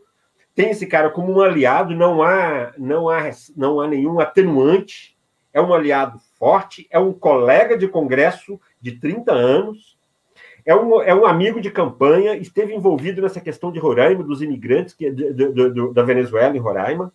tem 0.56 0.70
esse 0.70 0.86
cara 0.86 1.10
como 1.10 1.32
um 1.32 1.42
aliado, 1.42 1.96
não 1.96 2.22
há, 2.22 2.74
não 2.78 3.10
há, 3.10 3.30
não 3.56 3.82
há 3.82 3.88
nenhum 3.88 4.20
atenuante, 4.20 5.18
é 5.54 5.62
um 5.62 5.74
aliado 5.74 6.20
forte, 6.38 6.88
é 6.90 7.00
um 7.00 7.14
colega 7.14 7.78
de 7.78 7.88
congresso 7.88 8.60
de 8.82 8.94
30 8.94 9.32
anos, 9.32 9.98
é 10.66 10.76
um, 10.76 11.02
é 11.02 11.14
um 11.14 11.26
amigo 11.26 11.60
de 11.60 11.70
campanha, 11.70 12.36
esteve 12.36 12.74
envolvido 12.74 13.22
nessa 13.22 13.42
questão 13.42 13.72
de 13.72 13.80
Roraima, 13.80 14.24
dos 14.24 14.42
imigrantes 14.42 14.94
que, 14.94 15.10
de, 15.12 15.34
de, 15.34 15.52
de, 15.52 15.94
da 15.94 16.04
Venezuela 16.04 16.56
em 16.56 16.60
Roraima, 16.60 17.12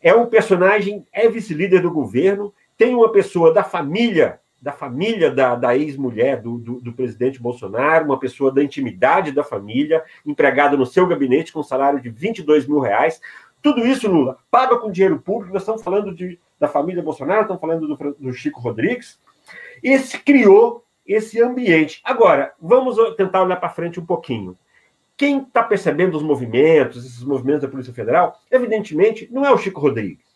é 0.00 0.14
um 0.14 0.26
personagem, 0.26 1.06
é 1.12 1.28
vice-líder 1.28 1.80
do 1.80 1.90
governo, 1.90 2.52
tem 2.76 2.94
uma 2.94 3.10
pessoa 3.10 3.52
da 3.52 3.64
família 3.64 4.40
da 4.60 4.72
família 4.72 5.30
da, 5.30 5.54
da 5.54 5.76
ex-mulher 5.76 6.42
do, 6.42 6.58
do, 6.58 6.80
do, 6.80 6.92
presidente 6.92 7.40
Bolsonaro, 7.40 8.04
uma 8.04 8.18
pessoa 8.18 8.52
da 8.52 8.62
intimidade 8.62 9.32
da 9.32 9.44
família, 9.44 10.02
empregada 10.26 10.76
no 10.76 10.84
seu 10.84 11.06
gabinete 11.06 11.52
com 11.52 11.60
um 11.60 11.64
salário 11.64 12.00
de 12.00 12.10
22 12.10 12.66
mil 12.66 12.80
reais. 12.80 13.20
Tudo 13.62 13.86
isso, 13.86 14.10
Lula, 14.10 14.38
paga 14.50 14.76
com 14.76 14.90
dinheiro 14.90 15.20
público. 15.20 15.52
Nós 15.52 15.62
estamos 15.62 15.82
falando 15.82 16.14
de, 16.14 16.38
da 16.58 16.66
família 16.66 17.02
Bolsonaro, 17.02 17.42
estamos 17.42 17.60
falando 17.60 17.86
do, 17.86 18.16
do 18.18 18.32
Chico 18.32 18.60
Rodrigues. 18.60 19.20
Esse 19.82 20.18
criou 20.18 20.84
esse 21.06 21.40
ambiente. 21.40 22.02
Agora, 22.04 22.52
vamos 22.60 22.96
tentar 23.16 23.42
olhar 23.42 23.56
para 23.56 23.70
frente 23.70 23.98
um 23.98 24.04
pouquinho. 24.04 24.56
Quem 25.16 25.40
está 25.40 25.62
percebendo 25.62 26.16
os 26.16 26.22
movimentos, 26.22 27.04
esses 27.04 27.24
movimentos 27.24 27.62
da 27.62 27.68
Polícia 27.68 27.94
Federal, 27.94 28.38
evidentemente, 28.50 29.28
não 29.32 29.44
é 29.44 29.50
o 29.50 29.58
Chico 29.58 29.80
Rodrigues 29.80 30.27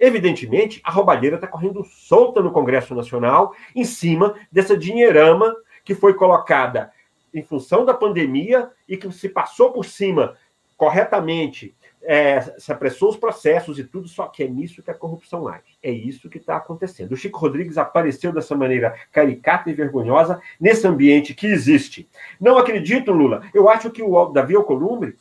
Evidentemente, 0.00 0.80
a 0.82 0.90
roubalheira 0.90 1.36
está 1.36 1.46
correndo 1.46 1.84
solta 1.84 2.40
no 2.40 2.50
Congresso 2.50 2.94
Nacional, 2.94 3.54
em 3.76 3.84
cima 3.84 4.34
dessa 4.50 4.74
dinheirama 4.74 5.54
que 5.84 5.94
foi 5.94 6.14
colocada 6.14 6.90
em 7.34 7.42
função 7.42 7.84
da 7.84 7.92
pandemia 7.92 8.70
e 8.88 8.96
que 8.96 9.12
se 9.12 9.28
passou 9.28 9.70
por 9.72 9.84
cima 9.84 10.36
corretamente, 10.76 11.74
é, 12.02 12.40
se 12.40 12.72
apressou 12.72 13.10
os 13.10 13.16
processos 13.16 13.78
e 13.78 13.84
tudo, 13.84 14.08
só 14.08 14.26
que 14.26 14.42
é 14.42 14.48
nisso 14.48 14.82
que 14.82 14.90
a 14.90 14.94
corrupção 14.94 15.46
age. 15.46 15.76
É 15.82 15.90
isso 15.90 16.30
que 16.30 16.38
está 16.38 16.56
acontecendo. 16.56 17.12
O 17.12 17.16
Chico 17.16 17.38
Rodrigues 17.38 17.76
apareceu 17.76 18.32
dessa 18.32 18.56
maneira 18.56 18.98
caricata 19.12 19.68
e 19.68 19.74
vergonhosa 19.74 20.40
nesse 20.58 20.86
ambiente 20.86 21.34
que 21.34 21.46
existe. 21.46 22.08
Não 22.40 22.56
acredito, 22.56 23.12
Lula. 23.12 23.42
Eu 23.52 23.68
acho 23.68 23.90
que 23.90 24.02
o 24.02 24.26
Davi 24.30 24.56
Alcolumbre 24.56 25.18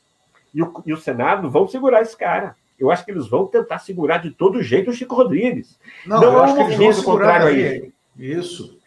e 0.53 0.63
o, 0.63 0.81
e 0.85 0.93
o 0.93 0.97
Senado 0.97 1.49
vão 1.49 1.67
segurar 1.67 2.01
esse 2.01 2.15
cara 2.15 2.55
eu 2.79 2.91
acho 2.91 3.05
que 3.05 3.11
eles 3.11 3.27
vão 3.27 3.45
tentar 3.45 3.79
segurar 3.79 4.17
de 4.17 4.31
todo 4.31 4.63
jeito 4.63 4.89
o 4.89 4.93
Chico 4.93 5.15
Rodrigues. 5.15 5.79
Não, 6.05 6.21
não 6.21 6.37
há 6.39 6.43
um 6.43 6.55
movimento 6.55 7.03
contrário 7.03 7.47
a 7.47 7.51
isso. 7.51 7.91
Isso. 8.17 8.79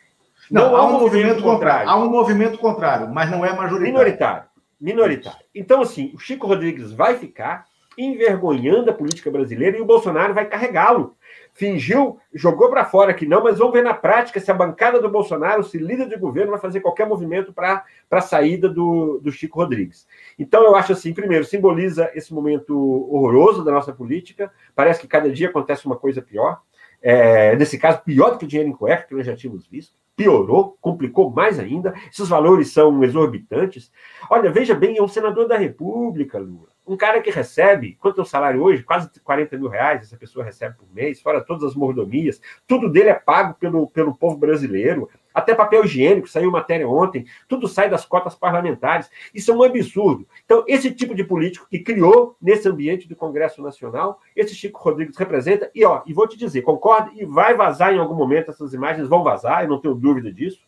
Não, 0.51 0.71
não 0.71 0.77
há 0.77 0.87
um 0.87 1.01
movimento 1.01 1.43
contrário. 1.43 1.89
Há 1.89 1.97
um 1.97 2.11
movimento 2.11 2.59
contrário, 2.59 3.09
mas 3.09 3.31
não 3.31 3.45
é 3.45 3.55
majoritário. 3.55 3.83
Minoritário. 3.83 4.45
Minoritário. 4.81 5.45
Então, 5.55 5.81
assim, 5.81 6.11
o 6.15 6.19
Chico 6.19 6.47
Rodrigues 6.47 6.93
vai 6.93 7.17
ficar 7.17 7.67
envergonhando 7.97 8.91
a 8.91 8.95
política 8.95 9.31
brasileira 9.31 9.77
e 9.77 9.81
o 9.81 9.85
Bolsonaro 9.85 10.35
vai 10.35 10.47
carregá-lo 10.47 11.15
fingiu, 11.53 12.19
jogou 12.33 12.71
para 12.71 12.85
fora 12.85 13.13
que 13.13 13.27
não, 13.27 13.43
mas 13.43 13.59
vamos 13.59 13.75
ver 13.75 13.83
na 13.83 13.95
prática 13.95 14.41
se 14.41 14.51
a 14.51 14.55
bancada 14.55 15.01
do 15.01 15.09
Bolsonaro, 15.09 15.63
se 15.63 15.79
líder 15.79 16.09
de 16.09 16.17
governo, 16.17 16.51
vai 16.51 16.61
fazer 16.61 16.81
qualquer 16.81 17.07
movimento 17.07 17.53
para 17.53 17.85
a 18.11 18.21
saída 18.21 18.69
do, 18.69 19.21
do 19.23 19.31
Chico 19.31 19.59
Rodrigues. 19.59 20.07
Então, 20.39 20.63
eu 20.63 20.75
acho 20.75 20.93
assim, 20.93 21.13
primeiro, 21.13 21.45
simboliza 21.45 22.11
esse 22.15 22.33
momento 22.33 22.75
horroroso 23.13 23.65
da 23.65 23.73
nossa 23.73 23.93
política, 23.93 24.51
parece 24.75 25.01
que 25.01 25.07
cada 25.07 25.31
dia 25.31 25.49
acontece 25.49 25.87
uma 25.87 25.97
coisa 25.97 26.23
pior, 26.23 26.61
é, 27.03 27.57
nesse 27.57 27.79
caso, 27.79 28.01
pior 28.03 28.31
do 28.31 28.39
que 28.39 28.45
o 28.45 28.49
dinheiro 28.49 28.71
em 28.71 28.77
cueca, 28.77 29.07
que 29.09 29.15
nós 29.15 29.27
já 29.27 29.35
tínhamos 29.35 29.67
visto, 29.67 29.95
piorou, 30.17 30.77
complicou 30.81 31.31
mais 31.31 31.59
ainda, 31.59 31.93
esses 32.11 32.29
valores 32.29 32.73
são 32.73 33.03
exorbitantes. 33.03 33.91
Olha, 34.31 34.51
veja 34.51 34.75
bem, 34.75 34.97
é 34.97 35.03
um 35.03 35.09
senador 35.09 35.49
da 35.49 35.57
República, 35.57 36.39
Lula. 36.39 36.72
Um 36.85 36.97
cara 36.97 37.21
que 37.23 37.31
recebe, 37.31 37.97
quanto 38.01 38.21
é 38.21 38.25
o 38.25 38.27
salário 38.27 38.61
hoje? 38.61 38.83
Quase 38.83 39.09
40 39.23 39.57
mil 39.57 39.69
reais 39.69 40.03
essa 40.03 40.17
pessoa 40.17 40.45
recebe 40.45 40.75
por 40.77 40.93
mês, 40.93 41.21
fora 41.21 41.41
todas 41.41 41.63
as 41.63 41.77
mordomias. 41.77 42.41
Tudo 42.67 42.91
dele 42.91 43.11
é 43.11 43.15
pago 43.15 43.55
pelo, 43.55 43.87
pelo 43.89 44.13
povo 44.15 44.37
brasileiro. 44.37 45.09
Até 45.33 45.55
papel 45.55 45.85
higiênico, 45.85 46.29
saiu 46.29 46.51
matéria 46.51 46.89
ontem. 46.89 47.25
Tudo 47.49 47.69
sai 47.69 47.89
das 47.89 48.05
cotas 48.05 48.35
parlamentares. 48.35 49.09
Isso 49.33 49.53
é 49.53 49.55
um 49.55 49.63
absurdo. 49.63 50.27
Então, 50.45 50.65
esse 50.67 50.91
tipo 50.91 51.15
de 51.15 51.23
político 51.23 51.69
que 51.71 51.79
criou 51.79 52.37
nesse 52.43 52.69
ambiente 52.69 53.09
do 53.09 53.15
Congresso 53.15 53.63
Nacional, 53.63 54.21
esse 54.35 54.55
Chico 54.55 54.83
Rodrigues 54.83 55.17
representa. 55.17 55.71
E, 55.75 55.85
ó, 55.85 56.03
e 56.05 56.13
vou 56.13 56.27
te 56.27 56.37
dizer, 56.37 56.63
concordo, 56.63 57.13
e 57.15 57.25
vai 57.25 57.55
vazar 57.55 57.95
em 57.95 57.99
algum 57.99 58.15
momento, 58.15 58.51
essas 58.51 58.75
imagens 58.75 59.09
vão 59.09 59.23
vazar, 59.23 59.63
eu 59.63 59.69
não 59.69 59.81
tenho 59.81 59.95
dúvida 59.95 60.33
disso. 60.33 60.61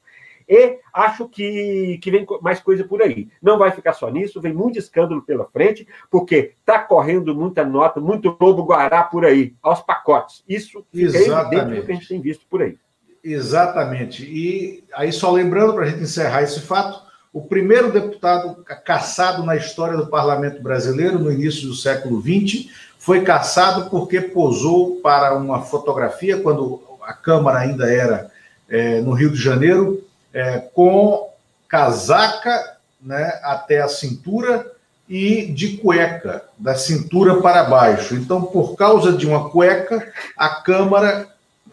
E 0.48 0.78
acho 0.92 1.28
que, 1.28 1.98
que 2.02 2.10
vem 2.10 2.26
mais 2.42 2.60
coisa 2.60 2.84
por 2.84 3.02
aí. 3.02 3.28
Não 3.42 3.58
vai 3.58 3.70
ficar 3.70 3.92
só 3.92 4.10
nisso, 4.10 4.40
vem 4.40 4.52
muito 4.52 4.78
escândalo 4.78 5.22
pela 5.22 5.46
frente, 5.46 5.86
porque 6.10 6.52
está 6.60 6.78
correndo 6.78 7.34
muita 7.34 7.64
nota, 7.64 8.00
muito 8.00 8.36
lobo 8.40 8.64
guará 8.64 9.02
por 9.02 9.24
aí, 9.24 9.54
aos 9.62 9.80
pacotes. 9.80 10.44
Isso 10.48 10.84
Exatamente. 10.92 11.56
evidente 11.56 11.80
do 11.80 11.86
que 11.86 11.92
a 11.92 11.94
gente 11.94 12.08
tem 12.08 12.20
visto 12.20 12.46
por 12.48 12.62
aí. 12.62 12.76
Exatamente. 13.22 14.24
E 14.24 14.84
aí, 14.92 15.10
só 15.10 15.30
lembrando, 15.30 15.72
para 15.72 15.84
a 15.84 15.88
gente 15.88 16.02
encerrar 16.02 16.42
esse 16.42 16.60
fato, 16.60 17.02
o 17.32 17.40
primeiro 17.40 17.90
deputado 17.90 18.62
caçado 18.84 19.42
na 19.42 19.56
história 19.56 19.96
do 19.96 20.06
parlamento 20.06 20.62
brasileiro, 20.62 21.18
no 21.18 21.32
início 21.32 21.66
do 21.66 21.74
século 21.74 22.20
XX, 22.20 22.70
foi 22.98 23.22
caçado 23.22 23.90
porque 23.90 24.20
posou 24.20 25.00
para 25.02 25.34
uma 25.34 25.62
fotografia, 25.62 26.40
quando 26.40 26.82
a 27.02 27.12
Câmara 27.12 27.58
ainda 27.58 27.90
era 27.92 28.30
é, 28.68 29.00
no 29.00 29.12
Rio 29.12 29.30
de 29.30 29.36
Janeiro, 29.36 30.02
é, 30.35 30.59
com 30.59 31.33
casaca 31.69 32.76
né, 33.00 33.41
até 33.45 33.81
a 33.81 33.88
cintura 33.88 34.75
e 35.09 35.47
de 35.47 35.76
cueca, 35.76 36.45
da 36.59 36.75
cintura 36.75 37.41
para 37.41 37.64
baixo. 37.64 38.14
Então, 38.14 38.43
por 38.43 38.75
causa 38.75 39.12
de 39.12 39.26
uma 39.26 39.49
cueca, 39.50 40.12
a 40.37 40.49
Câmara 40.49 41.29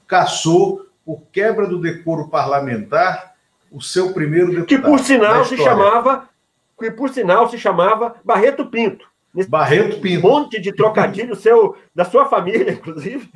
caçou, 0.08 0.86
por 1.06 1.24
quebra 1.32 1.66
do 1.66 1.82
decoro 1.82 2.28
parlamentar, 2.28 3.34
o 3.72 3.82
seu 3.82 4.14
primeiro 4.14 4.48
deputado. 4.48 4.68
Que 4.68 4.78
por 4.78 5.00
sinal 5.00 5.46
se 5.46 5.58
chamava, 5.58 6.30
que 6.78 6.92
por 6.92 7.10
sinal 7.10 7.50
se 7.50 7.58
chamava 7.58 8.16
Barreto 8.24 8.66
Pinto. 8.66 9.11
Barreto 9.48 10.02
Pinto. 10.02 10.28
Um 10.28 10.30
monte 10.30 10.60
de 10.60 10.74
trocadilho 10.74 11.36
seu, 11.36 11.76
da 11.96 12.04
sua 12.04 12.26
família, 12.26 12.72
inclusive. 12.74 13.30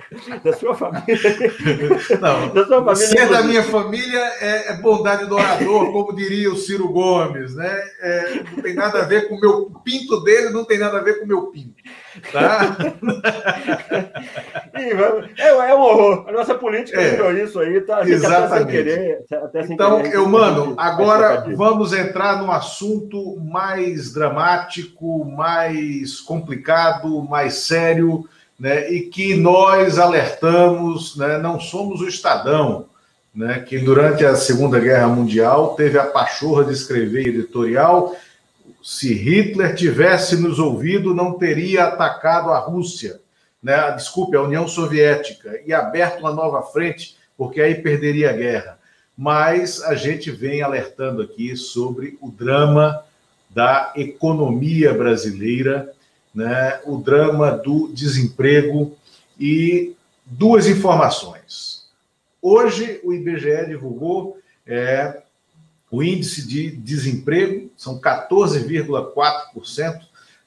Da 0.44 0.52
sua 0.54 0.76
família. 0.76 1.06
Não, 2.20 2.54
da 2.54 2.66
sua 2.66 2.84
família, 2.84 3.08
ser 3.08 3.30
da 3.30 3.44
minha 3.44 3.64
família 3.64 4.20
é, 4.42 4.72
é, 4.72 4.74
bondade 4.82 5.26
do 5.26 5.36
orador, 5.36 5.92
como 5.92 6.16
diria 6.16 6.52
o 6.52 6.58
Ciro 6.58 6.90
Gomes, 6.90 7.56
né? 7.56 7.82
É, 8.02 8.44
não 8.56 8.62
tem 8.62 8.74
nada 8.74 9.02
a 9.02 9.06
ver 9.06 9.28
com 9.28 9.36
o 9.36 9.40
meu 9.40 9.72
pinto 9.84 10.22
dele, 10.22 10.50
não 10.50 10.66
tem 10.66 10.78
nada 10.78 10.98
a 10.98 11.02
ver 11.02 11.20
com 11.20 11.26
o 11.26 11.28
meu 11.28 11.48
pinto. 11.48 11.76
Tá? 12.32 12.78
é, 14.74 15.48
é 15.48 15.76
um 15.76 15.82
horror. 15.82 16.26
A 16.28 16.32
nossa 16.32 16.56
política 16.56 17.00
é, 17.00 17.12
virou 17.12 17.34
isso 17.34 17.60
aí, 17.60 17.82
tá? 17.82 18.08
Exatamente. 18.08 18.72
Querer, 18.72 19.26
então, 19.70 20.02
querer, 20.02 20.16
eu, 20.16 20.28
mano, 20.28 20.76
agora 20.78 21.46
vamos 21.56 21.94
entrar 21.94 22.42
num 22.42 22.52
assunto 22.52 23.38
mais 23.42 24.14
dramático, 24.14 25.26
mais 25.26 26.20
complicado, 26.22 27.22
mais 27.24 27.56
sério, 27.56 28.28
né? 28.60 28.90
E 28.92 29.02
que 29.02 29.36
nós 29.36 30.00
alertamos, 30.00 31.18
né? 31.18 31.38
Não 31.38 31.60
somos 31.60 32.02
o 32.02 32.08
Estadão, 32.08 32.86
né? 33.34 33.60
Que 33.60 33.78
durante 33.78 34.26
a 34.26 34.36
Segunda 34.36 34.80
Guerra 34.80 35.08
Mundial 35.08 35.76
teve 35.76 36.00
a 36.00 36.06
pachorra 36.06 36.64
de 36.64 36.74
escrever 36.74 37.28
editorial 37.28 38.16
se 38.86 39.16
Hitler 39.16 39.74
tivesse 39.74 40.36
nos 40.36 40.60
ouvido, 40.60 41.12
não 41.12 41.40
teria 41.40 41.86
atacado 41.86 42.52
a 42.52 42.60
Rússia, 42.60 43.20
né? 43.62 43.90
desculpe, 43.94 44.38
a 44.38 44.44
União 44.44 44.68
Soviética, 44.68 45.60
e 45.66 45.74
aberto 45.74 46.20
uma 46.20 46.32
nova 46.32 46.62
frente, 46.62 47.18
porque 47.36 47.60
aí 47.60 47.74
perderia 47.74 48.30
a 48.30 48.34
guerra. 48.34 48.78
Mas 49.18 49.82
a 49.82 49.96
gente 49.96 50.30
vem 50.30 50.62
alertando 50.62 51.24
aqui 51.24 51.58
sobre 51.58 52.16
o 52.22 52.30
drama 52.30 53.04
da 53.50 53.92
economia 53.96 54.94
brasileira, 54.94 55.92
né? 56.32 56.80
o 56.86 56.98
drama 56.98 57.54
do 57.54 57.88
desemprego 57.92 58.96
e 59.40 59.96
duas 60.24 60.68
informações. 60.68 61.88
Hoje, 62.40 63.02
o 63.04 63.12
IBGE 63.12 63.66
divulgou 63.66 64.38
é, 64.64 65.24
o 65.96 66.04
índice 66.04 66.46
de 66.46 66.70
desemprego, 66.72 67.72
são 67.78 67.98
14,4% 67.98 70.02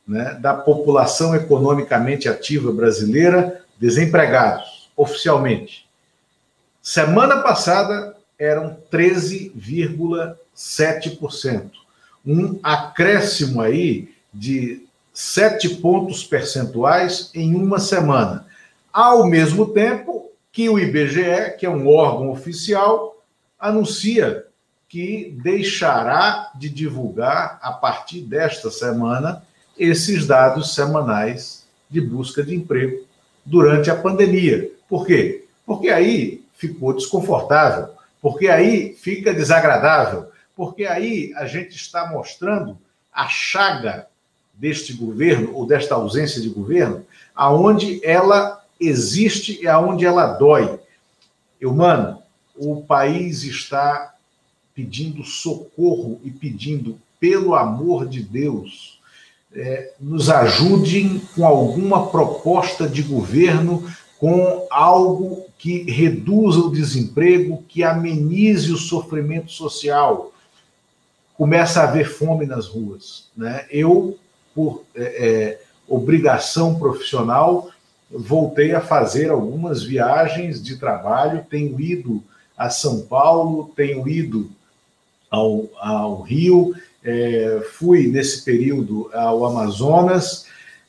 né, 0.07 0.38
da 0.40 0.52
população 0.52 1.35
economicamente 1.35 2.28
ativa 2.28 2.71
brasileira 2.71 3.64
desempregados, 3.78 4.90
oficialmente. 4.95 5.88
Semana 6.83 7.38
passada 7.38 8.14
eram 8.38 8.76
13,7%. 8.93 11.71
Um 12.26 12.59
acréscimo 12.62 13.62
aí 13.62 14.14
de 14.33 14.87
7 15.14 15.76
pontos 15.76 16.25
percentuais 16.25 17.31
em 17.35 17.55
uma 17.55 17.78
semana. 17.78 18.47
Ao 18.93 19.26
mesmo 19.26 19.73
tempo 19.73 20.31
que 20.52 20.69
o 20.69 20.78
IBGE, 20.78 21.57
que 21.59 21.64
é 21.64 21.71
um 21.71 21.88
órgão 21.88 22.31
oficial, 22.31 23.17
anuncia 23.59 24.45
que 24.88 25.37
deixará 25.42 26.50
de 26.54 26.68
divulgar, 26.68 27.59
a 27.62 27.73
partir 27.73 28.23
desta 28.23 28.71
semana, 28.71 29.42
esses 29.78 30.26
dados 30.26 30.75
semanais 30.75 31.66
de 31.90 32.00
busca 32.00 32.42
de 32.42 32.54
emprego 32.54 33.04
durante 33.45 33.90
a 33.90 33.97
pandemia. 33.97 34.71
Por 34.88 35.07
quê? 35.07 35.45
Porque 35.66 35.90
aí 35.90 36.42
ficou 36.54 36.95
desconfortável, 36.95 37.90
porque 38.21 38.49
aí 38.49 38.95
fica 38.95 39.33
desagradável, 39.33 40.28
porque 40.57 40.87
aí 40.87 41.33
a 41.37 41.47
gente 41.47 41.76
está 41.76 42.11
mostrando 42.11 42.78
a 43.12 43.28
chaga 43.28 44.07
deste 44.54 44.92
governo 44.92 45.54
ou 45.54 45.66
desta 45.66 45.95
ausência 45.95 46.40
de 46.40 46.49
governo, 46.49 47.07
aonde 47.35 48.00
ela 48.04 48.64
existe 48.80 49.62
e 49.62 49.68
aonde 49.68 50.04
ela 50.04 50.26
dói. 50.26 50.80
Eu, 51.61 51.73
mano, 51.75 52.22
o 52.57 52.83
país 52.83 53.44
está 53.44 54.14
pedindo 54.79 55.25
socorro 55.25 56.21
e 56.23 56.31
pedindo, 56.31 57.01
pelo 57.19 57.57
amor 57.57 58.07
de 58.07 58.23
Deus, 58.23 59.01
é, 59.53 59.91
nos 59.99 60.31
ajudem 60.31 61.21
com 61.35 61.45
alguma 61.45 62.07
proposta 62.07 62.88
de 62.88 63.03
governo, 63.03 63.85
com 64.21 64.69
algo 64.71 65.47
que 65.59 65.83
reduza 65.91 66.61
o 66.61 66.71
desemprego, 66.71 67.64
que 67.67 67.83
amenize 67.83 68.71
o 68.71 68.77
sofrimento 68.77 69.51
social. 69.51 70.33
Começa 71.37 71.81
a 71.81 71.88
haver 71.88 72.09
fome 72.09 72.47
nas 72.47 72.69
ruas. 72.69 73.27
Né? 73.37 73.67
Eu, 73.73 74.17
por 74.55 74.85
é, 74.95 75.03
é, 75.03 75.61
obrigação 75.88 76.79
profissional, 76.79 77.69
voltei 78.09 78.77
a 78.77 78.81
fazer 78.81 79.29
algumas 79.29 79.83
viagens 79.83 80.62
de 80.62 80.77
trabalho, 80.77 81.45
tenho 81.51 81.81
ido 81.81 82.23
a 82.57 82.71
São 82.71 83.01
Paulo, 83.01 83.73
tenho 83.75 84.09
ido 84.09 84.57
ao, 85.31 85.69
ao 85.79 86.23
Rio, 86.23 86.75
é, 87.05 87.62
fui 87.73 88.09
nesse 88.09 88.45
período 88.45 89.11
ao 89.12 89.45
Amazonas, 89.45 90.47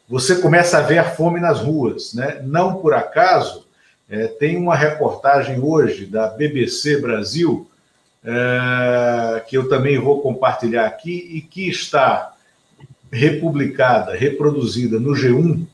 você 0.08 0.38
começa 0.38 0.80
a 0.80 0.82
ver 0.82 0.98
a 0.98 1.12
fome 1.12 1.40
nas 1.40 1.60
ruas. 1.60 2.14
Né? 2.14 2.42
Não 2.44 2.78
por 2.82 2.94
acaso, 2.94 3.66
é, 4.10 4.28
tem 4.28 4.58
uma 4.58 4.76
reportagem 4.76 5.60
hoje 5.60 6.06
da 6.06 6.28
BBC 6.28 7.00
Brasil, 7.00 7.70
é, 8.24 9.44
que 9.48 9.56
eu 9.56 9.70
também 9.70 10.00
vou 10.00 10.22
compartilhar 10.22 10.88
aqui, 10.88 11.30
e 11.32 11.42
que 11.42 11.70
está 11.70 12.34
republicada, 13.12 14.16
reproduzida 14.16 15.00
no 15.00 15.12
G1. 15.12 15.66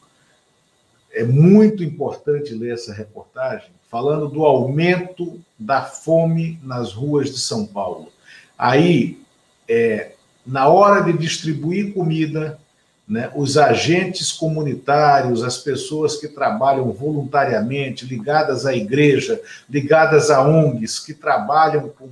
É 1.14 1.24
muito 1.24 1.82
importante 1.82 2.54
ler 2.54 2.74
essa 2.74 2.94
reportagem, 2.94 3.70
falando 3.90 4.28
do 4.28 4.44
aumento 4.44 5.40
da 5.58 5.82
fome 5.82 6.60
nas 6.62 6.92
ruas 6.92 7.32
de 7.32 7.40
São 7.40 7.66
Paulo. 7.66 8.10
Aí, 8.58 9.20
é, 9.68 10.12
na 10.46 10.68
hora 10.68 11.02
de 11.02 11.18
distribuir 11.18 11.94
comida, 11.94 12.60
né, 13.08 13.32
os 13.36 13.58
agentes 13.58 14.32
comunitários, 14.32 15.44
as 15.44 15.58
pessoas 15.58 16.16
que 16.16 16.28
trabalham 16.28 16.92
voluntariamente, 16.92 18.06
ligadas 18.06 18.66
à 18.66 18.76
igreja, 18.76 19.40
ligadas 19.70 20.32
a 20.32 20.42
ONGs, 20.42 21.00
que 21.00 21.14
trabalham 21.14 21.90
com 21.90 22.10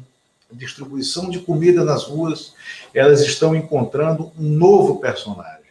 distribuição 0.51 1.29
de 1.29 1.39
comida 1.39 1.83
nas 1.83 2.03
ruas, 2.03 2.53
elas 2.93 3.21
estão 3.21 3.55
encontrando 3.55 4.31
um 4.37 4.49
novo 4.49 4.99
personagem. 4.99 5.63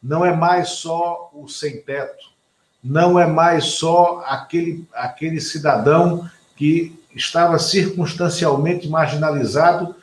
Não 0.00 0.24
é 0.24 0.34
mais 0.34 0.70
só 0.70 1.30
o 1.34 1.48
sem-teto, 1.48 2.30
não 2.82 3.18
é 3.18 3.26
mais 3.26 3.64
só 3.64 4.22
aquele, 4.26 4.86
aquele 4.94 5.40
cidadão 5.40 6.30
que 6.56 6.98
estava 7.14 7.58
circunstancialmente 7.58 8.88
marginalizado 8.88 9.96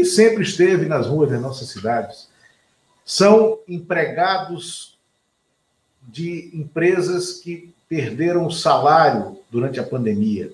que 0.00 0.04
sempre 0.06 0.42
esteve 0.42 0.86
nas 0.86 1.06
ruas 1.06 1.30
das 1.30 1.40
nossas 1.40 1.68
cidades. 1.68 2.28
São 3.04 3.58
empregados 3.68 4.98
de 6.02 6.50
empresas 6.54 7.34
que 7.34 7.74
perderam 7.86 8.46
o 8.46 8.50
salário 8.50 9.38
durante 9.50 9.78
a 9.78 9.84
pandemia. 9.84 10.50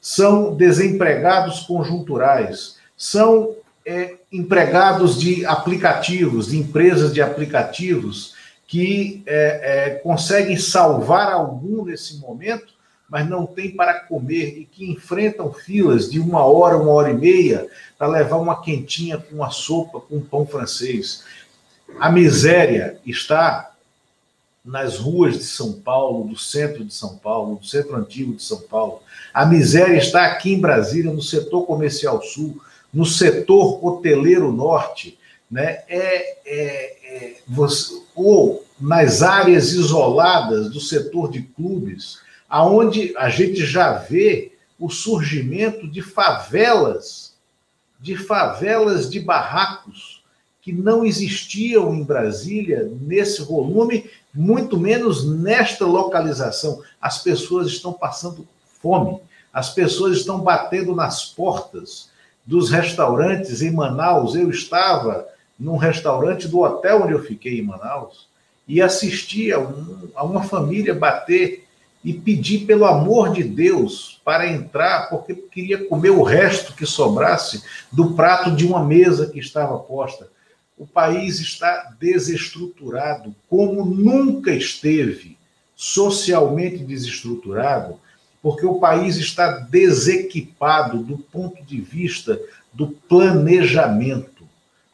São 0.00 0.54
desempregados 0.54 1.60
conjunturais. 1.60 2.76
São 2.94 3.56
é, 3.86 4.16
empregados 4.30 5.18
de 5.18 5.46
aplicativos, 5.46 6.48
de 6.48 6.58
empresas 6.58 7.14
de 7.14 7.22
aplicativos 7.22 8.34
que 8.66 9.22
é, 9.24 9.60
é, 9.62 9.90
conseguem 9.96 10.58
salvar 10.58 11.32
algum 11.32 11.86
nesse 11.86 12.18
momento 12.18 12.74
mas 13.10 13.28
não 13.28 13.44
têm 13.44 13.72
para 13.72 14.00
comer 14.00 14.56
e 14.56 14.64
que 14.64 14.88
enfrentam 14.88 15.52
filas 15.52 16.08
de 16.08 16.20
uma 16.20 16.44
hora, 16.44 16.78
uma 16.78 16.92
hora 16.92 17.10
e 17.10 17.14
meia 17.14 17.66
para 17.98 18.06
levar 18.06 18.36
uma 18.36 18.62
quentinha 18.62 19.18
com 19.18 19.36
uma 19.36 19.50
sopa, 19.50 20.00
com 20.00 20.16
um 20.16 20.24
pão 20.24 20.46
francês. 20.46 21.24
A 21.98 22.08
miséria 22.08 22.98
está 23.04 23.72
nas 24.64 24.96
ruas 24.98 25.38
de 25.38 25.44
São 25.44 25.72
Paulo, 25.72 26.28
do 26.28 26.36
centro 26.36 26.84
de 26.84 26.94
São 26.94 27.16
Paulo, 27.16 27.56
do 27.56 27.66
centro 27.66 27.96
antigo 27.96 28.34
de 28.34 28.42
São 28.44 28.60
Paulo. 28.60 29.02
A 29.34 29.44
miséria 29.44 29.96
está 29.96 30.26
aqui 30.26 30.52
em 30.52 30.60
Brasília, 30.60 31.12
no 31.12 31.22
setor 31.22 31.66
comercial 31.66 32.22
sul, 32.22 32.60
no 32.94 33.04
setor 33.04 33.84
hoteleiro 33.84 34.52
norte, 34.52 35.18
né? 35.50 35.82
É, 35.88 36.36
é, 36.46 36.96
é 37.04 37.36
você, 37.48 38.00
ou 38.14 38.64
nas 38.80 39.22
áreas 39.22 39.72
isoladas 39.72 40.70
do 40.70 40.80
setor 40.80 41.30
de 41.30 41.42
clubes 41.42 42.20
aonde 42.50 43.14
a 43.16 43.28
gente 43.28 43.64
já 43.64 43.92
vê 43.92 44.50
o 44.76 44.90
surgimento 44.90 45.86
de 45.86 46.02
favelas, 46.02 47.36
de 48.00 48.16
favelas 48.16 49.08
de 49.08 49.20
barracos 49.20 50.24
que 50.60 50.72
não 50.72 51.04
existiam 51.04 51.94
em 51.94 52.02
Brasília 52.02 52.90
nesse 53.00 53.42
volume, 53.42 54.10
muito 54.34 54.76
menos 54.76 55.24
nesta 55.24 55.86
localização. 55.86 56.82
As 57.00 57.22
pessoas 57.22 57.68
estão 57.68 57.92
passando 57.92 58.46
fome, 58.82 59.20
as 59.52 59.70
pessoas 59.70 60.18
estão 60.18 60.40
batendo 60.40 60.94
nas 60.94 61.24
portas 61.24 62.10
dos 62.44 62.70
restaurantes 62.70 63.62
em 63.62 63.70
Manaus. 63.70 64.34
Eu 64.34 64.50
estava 64.50 65.26
num 65.58 65.76
restaurante 65.76 66.48
do 66.48 66.60
hotel 66.60 67.02
onde 67.02 67.12
eu 67.12 67.22
fiquei 67.22 67.60
em 67.60 67.62
Manaus 67.62 68.28
e 68.66 68.82
assisti 68.82 69.52
a, 69.52 69.58
um, 69.58 70.08
a 70.14 70.24
uma 70.24 70.42
família 70.42 70.94
bater 70.94 71.66
e 72.02 72.14
pedir 72.14 72.66
pelo 72.66 72.86
amor 72.86 73.32
de 73.32 73.44
Deus 73.44 74.20
para 74.24 74.50
entrar, 74.50 75.10
porque 75.10 75.34
queria 75.34 75.86
comer 75.86 76.10
o 76.10 76.22
resto 76.22 76.74
que 76.74 76.86
sobrasse 76.86 77.62
do 77.92 78.14
prato 78.14 78.50
de 78.50 78.66
uma 78.66 78.82
mesa 78.82 79.26
que 79.26 79.38
estava 79.38 79.78
posta. 79.78 80.28
O 80.78 80.86
país 80.86 81.40
está 81.40 81.94
desestruturado 82.00 83.34
como 83.48 83.84
nunca 83.84 84.50
esteve 84.50 85.36
socialmente 85.76 86.78
desestruturado, 86.78 88.00
porque 88.42 88.64
o 88.64 88.78
país 88.78 89.16
está 89.16 89.50
desequipado 89.50 91.02
do 91.02 91.18
ponto 91.18 91.62
de 91.62 91.80
vista 91.80 92.40
do 92.72 92.88
planejamento, 92.88 94.48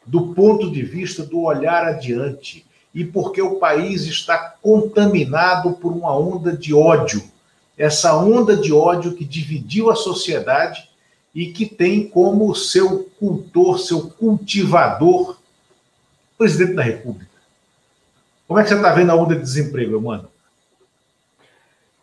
do 0.05 0.33
ponto 0.33 0.69
de 0.69 0.83
vista 0.83 1.23
do 1.23 1.41
olhar 1.41 1.85
adiante, 1.85 2.65
e 2.97 3.05
porque 3.05 3.39
o 3.39 3.59
país 3.59 4.07
está 4.07 4.55
contaminado 4.59 5.73
por 5.73 5.91
uma 5.91 6.17
onda 6.17 6.57
de 6.57 6.73
ódio. 6.73 7.21
Essa 7.77 8.17
onda 8.17 8.57
de 8.57 8.73
ódio 8.73 9.13
que 9.13 9.23
dividiu 9.23 9.91
a 9.91 9.95
sociedade 9.95 10.89
e 11.33 11.51
que 11.51 11.67
tem 11.67 12.07
como 12.07 12.55
seu 12.55 13.07
cultor, 13.19 13.77
seu 13.77 14.09
cultivador, 14.09 15.33
o 15.33 16.37
presidente 16.39 16.73
da 16.73 16.81
República. 16.81 17.29
Como 18.47 18.59
é 18.59 18.63
que 18.63 18.69
você 18.69 18.75
está 18.75 18.91
vendo 18.91 19.11
a 19.11 19.15
onda 19.15 19.35
de 19.35 19.41
desemprego, 19.41 20.01
mano? 20.01 20.27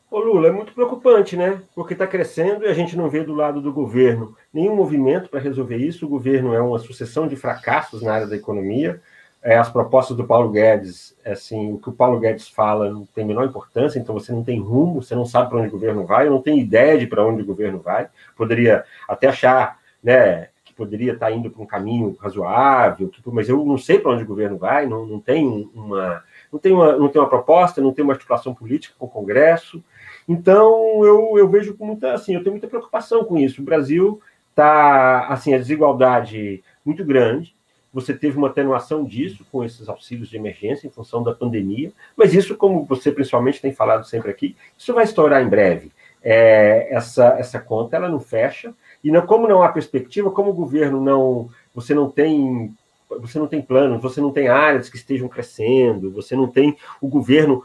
Ô 0.08 0.20
Lula, 0.20 0.46
é 0.46 0.52
muito 0.52 0.72
preocupante, 0.74 1.36
né? 1.36 1.60
Porque 1.74 1.94
está 1.94 2.06
crescendo 2.06 2.66
e 2.66 2.68
a 2.68 2.72
gente 2.72 2.96
não 2.96 3.10
vê 3.10 3.24
do 3.24 3.34
lado 3.34 3.60
do 3.60 3.72
governo 3.72 4.36
nenhum 4.52 4.76
movimento 4.76 5.28
para 5.28 5.40
resolver 5.40 5.76
isso. 5.76 6.06
O 6.06 6.08
governo 6.08 6.54
é 6.54 6.62
uma 6.62 6.78
sucessão 6.78 7.26
de 7.26 7.34
fracassos 7.34 8.00
na 8.00 8.14
área 8.14 8.28
da 8.28 8.36
economia. 8.36 9.02
É, 9.44 9.58
as 9.58 9.68
propostas 9.68 10.16
do 10.16 10.24
Paulo 10.24 10.50
Guedes, 10.50 11.14
é 11.22 11.32
assim, 11.32 11.74
o 11.74 11.78
que 11.78 11.90
o 11.90 11.92
Paulo 11.92 12.18
Guedes 12.18 12.48
fala 12.48 12.90
não 12.90 13.04
tem 13.04 13.26
menor 13.26 13.44
importância, 13.44 13.98
então 13.98 14.14
você 14.14 14.32
não 14.32 14.42
tem 14.42 14.58
rumo, 14.58 15.02
você 15.02 15.14
não 15.14 15.26
sabe 15.26 15.50
para 15.50 15.58
onde 15.58 15.68
o 15.68 15.72
governo 15.72 16.06
vai, 16.06 16.30
não 16.30 16.40
tem 16.40 16.58
ideia 16.58 16.98
de 16.98 17.06
para 17.06 17.26
onde 17.26 17.42
o 17.42 17.46
governo 17.46 17.78
vai. 17.78 18.08
Poderia 18.34 18.84
até 19.06 19.28
achar, 19.28 19.78
né, 20.02 20.48
que 20.64 20.72
poderia 20.72 21.12
estar 21.12 21.26
tá 21.26 21.32
indo 21.32 21.50
para 21.50 21.62
um 21.62 21.66
caminho 21.66 22.16
razoável, 22.18 23.10
mas 23.26 23.48
eu 23.48 23.62
não 23.66 23.76
sei 23.76 23.98
para 23.98 24.12
onde 24.12 24.22
o 24.22 24.26
governo 24.26 24.56
vai, 24.56 24.86
não, 24.86 25.04
não 25.04 25.20
tem 25.20 25.70
uma 25.74 26.24
não 26.54 26.60
tem 26.60 26.72
uma, 26.72 26.96
não 26.96 27.08
tem 27.08 27.20
uma 27.20 27.28
proposta, 27.28 27.80
não 27.80 27.92
tem 27.92 28.04
uma 28.04 28.12
articulação 28.12 28.54
política 28.54 28.94
com 28.96 29.06
o 29.06 29.10
Congresso. 29.10 29.82
Então, 30.28 31.04
eu, 31.04 31.36
eu 31.36 31.48
vejo 31.48 31.74
com 31.76 31.84
muita, 31.84 32.14
assim, 32.14 32.34
eu 32.34 32.42
tenho 32.42 32.52
muita 32.52 32.68
preocupação 32.68 33.24
com 33.24 33.36
isso. 33.36 33.60
O 33.60 33.64
Brasil 33.64 34.20
está, 34.50 35.26
assim, 35.26 35.52
a 35.52 35.58
desigualdade 35.58 36.62
muito 36.84 37.04
grande. 37.04 37.53
Você 37.94 38.12
teve 38.12 38.36
uma 38.36 38.48
atenuação 38.48 39.04
disso 39.04 39.46
com 39.52 39.64
esses 39.64 39.88
auxílios 39.88 40.28
de 40.28 40.36
emergência 40.36 40.88
em 40.88 40.90
função 40.90 41.22
da 41.22 41.32
pandemia, 41.32 41.92
mas 42.16 42.34
isso, 42.34 42.56
como 42.56 42.84
você 42.84 43.12
principalmente 43.12 43.62
tem 43.62 43.72
falado 43.72 44.04
sempre 44.04 44.32
aqui, 44.32 44.56
isso 44.76 44.92
vai 44.92 45.04
estourar 45.04 45.40
em 45.40 45.48
breve. 45.48 45.92
É, 46.20 46.88
essa, 46.90 47.36
essa 47.38 47.60
conta 47.60 47.96
ela 47.96 48.08
não 48.08 48.18
fecha 48.18 48.74
e 49.02 49.10
não, 49.10 49.24
como 49.24 49.46
não 49.46 49.62
há 49.62 49.68
perspectiva, 49.68 50.30
como 50.30 50.50
o 50.50 50.54
governo 50.54 51.00
não, 51.00 51.48
você 51.72 51.94
não 51.94 52.10
tem 52.10 52.74
você 53.20 53.38
não 53.38 53.46
tem 53.46 53.62
planos, 53.62 54.02
você 54.02 54.20
não 54.20 54.32
tem 54.32 54.48
áreas 54.48 54.88
que 54.88 54.96
estejam 54.96 55.28
crescendo, 55.28 56.10
você 56.10 56.34
não 56.34 56.48
tem 56.48 56.76
o 57.00 57.06
governo 57.06 57.62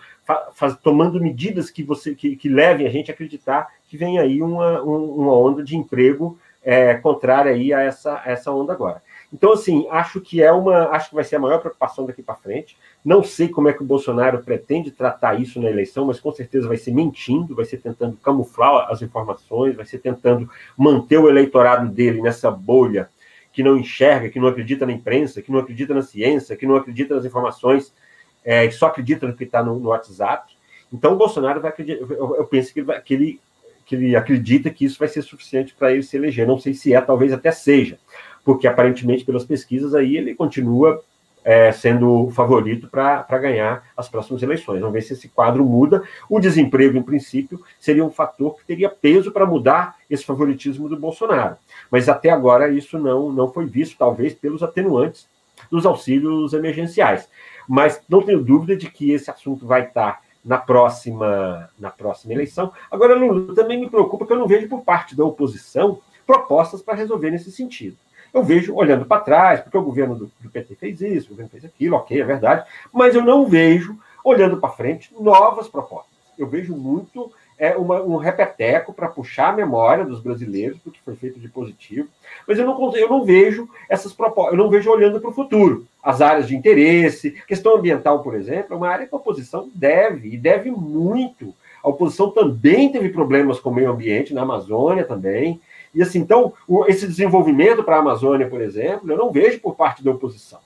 faz, 0.53 0.77
tomando 0.77 1.19
medidas 1.19 1.71
que 1.71 1.81
você 1.81 2.13
que, 2.13 2.35
que, 2.35 2.47
levem 2.47 2.85
a 2.85 2.89
gente 2.91 3.09
a 3.09 3.13
acreditar 3.13 3.67
que 3.87 3.97
vem 3.97 4.19
aí 4.19 4.43
uma, 4.43 4.81
uma 4.81 5.33
onda 5.33 5.63
de 5.63 5.75
emprego 5.75 6.37
é, 6.63 6.93
contrária 6.95 7.51
aí 7.51 7.73
a 7.73 7.81
essa, 7.81 8.21
a 8.23 8.29
essa 8.29 8.51
onda 8.51 8.73
agora. 8.73 9.01
Então, 9.31 9.53
assim, 9.53 9.87
acho 9.91 10.19
que 10.19 10.41
é 10.41 10.51
uma. 10.51 10.89
Acho 10.89 11.09
que 11.09 11.15
vai 11.15 11.23
ser 11.23 11.35
a 11.35 11.39
maior 11.39 11.59
preocupação 11.59 12.05
daqui 12.05 12.23
para 12.23 12.35
frente. 12.35 12.75
Não 13.05 13.23
sei 13.23 13.47
como 13.47 13.69
é 13.69 13.73
que 13.73 13.83
o 13.83 13.85
Bolsonaro 13.85 14.43
pretende 14.43 14.89
tratar 14.89 15.39
isso 15.39 15.61
na 15.61 15.69
eleição, 15.69 16.05
mas 16.05 16.19
com 16.19 16.31
certeza 16.31 16.67
vai 16.67 16.77
ser 16.77 16.91
mentindo, 16.91 17.55
vai 17.55 17.65
ser 17.65 17.77
tentando 17.77 18.17
camuflar 18.17 18.89
as 18.89 19.03
informações, 19.03 19.75
vai 19.75 19.85
ser 19.85 19.99
tentando 19.99 20.49
manter 20.75 21.19
o 21.19 21.29
eleitorado 21.29 21.87
dele 21.89 22.21
nessa 22.21 22.49
bolha 22.49 23.09
que 23.51 23.63
não 23.63 23.77
enxerga, 23.77 24.29
que 24.29 24.39
não 24.39 24.47
acredita 24.47 24.85
na 24.85 24.91
imprensa, 24.91 25.41
que 25.41 25.51
não 25.51 25.59
acredita 25.59 25.93
na 25.93 26.01
ciência, 26.01 26.55
que 26.55 26.65
não 26.65 26.75
acredita 26.75 27.15
nas 27.15 27.25
informações, 27.25 27.93
é, 28.43 28.67
que 28.67 28.73
só 28.73 28.87
acredita 28.87 29.27
no 29.27 29.35
que 29.35 29.43
está 29.43 29.63
no, 29.63 29.79
no, 29.79 29.89
WhatsApp. 29.89 30.53
Então, 30.93 31.13
o 31.13 31.17
Bolsonaro 31.17 31.61
vai 31.61 31.69
acreditar, 31.69 32.01
eu, 32.01 32.35
eu 32.35 32.45
penso 32.45 32.73
que 32.73 32.81
vai, 32.81 33.01
que, 33.01 33.13
ele, 33.13 33.39
que 33.85 33.95
ele 33.95 34.15
acredita 34.15 34.69
que 34.69 34.85
isso 34.85 34.97
vai 34.97 35.07
ser 35.07 35.21
suficiente 35.21 35.75
para 35.77 35.91
ele 35.91 36.03
se 36.03 36.15
eleger. 36.15 36.47
Não 36.47 36.57
sei 36.57 36.73
se 36.73 36.93
é, 36.93 37.01
talvez 37.01 37.33
até 37.33 37.51
seja, 37.51 37.99
porque 38.43 38.67
aparentemente, 38.67 39.25
pelas 39.25 39.43
pesquisas 39.43 39.93
aí, 39.93 40.17
ele 40.17 40.35
continua 40.35 41.01
é, 41.43 41.71
sendo 41.71 42.29
favorito 42.31 42.87
para 42.87 43.37
ganhar 43.37 43.83
as 43.95 44.07
próximas 44.07 44.43
eleições. 44.43 44.79
Vamos 44.79 44.93
ver 44.93 45.01
se 45.01 45.13
esse 45.13 45.29
quadro 45.29 45.63
muda. 45.63 46.03
O 46.29 46.39
desemprego, 46.39 46.97
em 46.97 47.03
princípio, 47.03 47.61
seria 47.79 48.05
um 48.05 48.11
fator 48.11 48.55
que 48.55 48.65
teria 48.65 48.89
peso 48.89 49.31
para 49.31 49.45
mudar 49.45 49.95
esse 50.09 50.25
favoritismo 50.25 50.89
do 50.89 50.97
Bolsonaro. 50.97 51.57
Mas 51.89 52.09
até 52.09 52.29
agora 52.29 52.69
isso 52.69 52.97
não, 52.99 53.31
não 53.31 53.51
foi 53.51 53.65
visto, 53.65 53.97
talvez 53.97 54.33
pelos 54.33 54.61
atenuantes 54.61 55.27
dos 55.71 55.85
auxílios 55.85 56.53
emergenciais. 56.53 57.27
Mas 57.67 58.01
não 58.09 58.21
tenho 58.21 58.43
dúvida 58.43 58.75
de 58.75 58.89
que 58.89 59.11
esse 59.11 59.29
assunto 59.29 59.65
vai 59.65 59.83
estar 59.83 60.21
na 60.43 60.57
próxima, 60.57 61.69
na 61.77 61.89
próxima 61.89 62.33
eleição. 62.33 62.71
Agora, 62.89 63.15
Lula, 63.15 63.53
também 63.53 63.79
me 63.79 63.89
preocupa 63.89 64.25
que 64.25 64.33
eu 64.33 64.39
não 64.39 64.47
vejo 64.47 64.67
por 64.67 64.83
parte 64.83 65.15
da 65.15 65.25
oposição 65.25 65.99
propostas 66.25 66.81
para 66.81 66.95
resolver 66.95 67.31
nesse 67.31 67.51
sentido. 67.51 67.97
Eu 68.33 68.43
vejo 68.43 68.75
olhando 68.75 69.05
para 69.05 69.21
trás, 69.21 69.59
porque 69.61 69.77
o 69.77 69.83
governo 69.83 70.15
do, 70.15 70.31
do, 70.39 70.49
PT 70.49 70.75
fez 70.75 71.01
isso, 71.01 71.27
o 71.27 71.29
governo 71.31 71.49
fez 71.49 71.65
aquilo, 71.65 71.95
ok, 71.95 72.21
é 72.21 72.23
verdade, 72.23 72.65
mas 72.91 73.15
eu 73.15 73.23
não 73.23 73.47
vejo, 73.47 73.97
olhando 74.23 74.57
para 74.57 74.69
frente, 74.69 75.13
novas 75.19 75.67
propostas. 75.67 76.09
Eu 76.37 76.47
vejo 76.47 76.75
muito 76.75 77.31
é, 77.57 77.75
uma, 77.75 78.01
um 78.01 78.15
repeteco 78.15 78.93
para 78.93 79.09
puxar 79.09 79.49
a 79.49 79.55
memória 79.55 80.05
dos 80.05 80.21
brasileiros 80.21 80.79
do 80.79 80.91
que 80.91 81.01
foi 81.01 81.15
feito 81.15 81.39
de 81.39 81.49
positivo, 81.49 82.07
mas 82.47 82.57
eu 82.57 82.65
não, 82.65 82.95
eu 82.95 83.09
não 83.09 83.25
vejo 83.25 83.67
essas 83.89 84.13
propostas, 84.13 84.53
eu 84.53 84.63
não 84.63 84.69
vejo 84.69 84.89
olhando 84.89 85.19
para 85.19 85.29
o 85.29 85.33
futuro. 85.33 85.85
As 86.01 86.21
áreas 86.21 86.47
de 86.47 86.55
interesse, 86.55 87.31
questão 87.45 87.75
ambiental, 87.75 88.23
por 88.23 88.35
exemplo, 88.35 88.73
é 88.73 88.77
uma 88.77 88.87
área 88.87 89.05
que 89.05 89.13
a 89.13 89.17
oposição 89.17 89.69
deve, 89.75 90.29
e 90.29 90.37
deve 90.37 90.71
muito. 90.71 91.53
A 91.83 91.89
oposição 91.89 92.31
também 92.31 92.91
teve 92.91 93.09
problemas 93.09 93.59
com 93.59 93.69
o 93.69 93.73
meio 93.73 93.91
ambiente, 93.91 94.33
na 94.33 94.41
Amazônia 94.41 95.03
também, 95.03 95.59
e 95.93 96.01
assim, 96.01 96.19
então, 96.19 96.53
o, 96.67 96.85
esse 96.85 97.07
desenvolvimento 97.07 97.83
para 97.83 97.97
a 97.97 97.99
Amazônia, 97.99 98.47
por 98.47 98.61
exemplo, 98.61 99.11
eu 99.11 99.17
não 99.17 99.31
vejo 99.31 99.59
por 99.59 99.75
parte 99.75 100.03
da 100.03 100.11
oposição. 100.11 100.59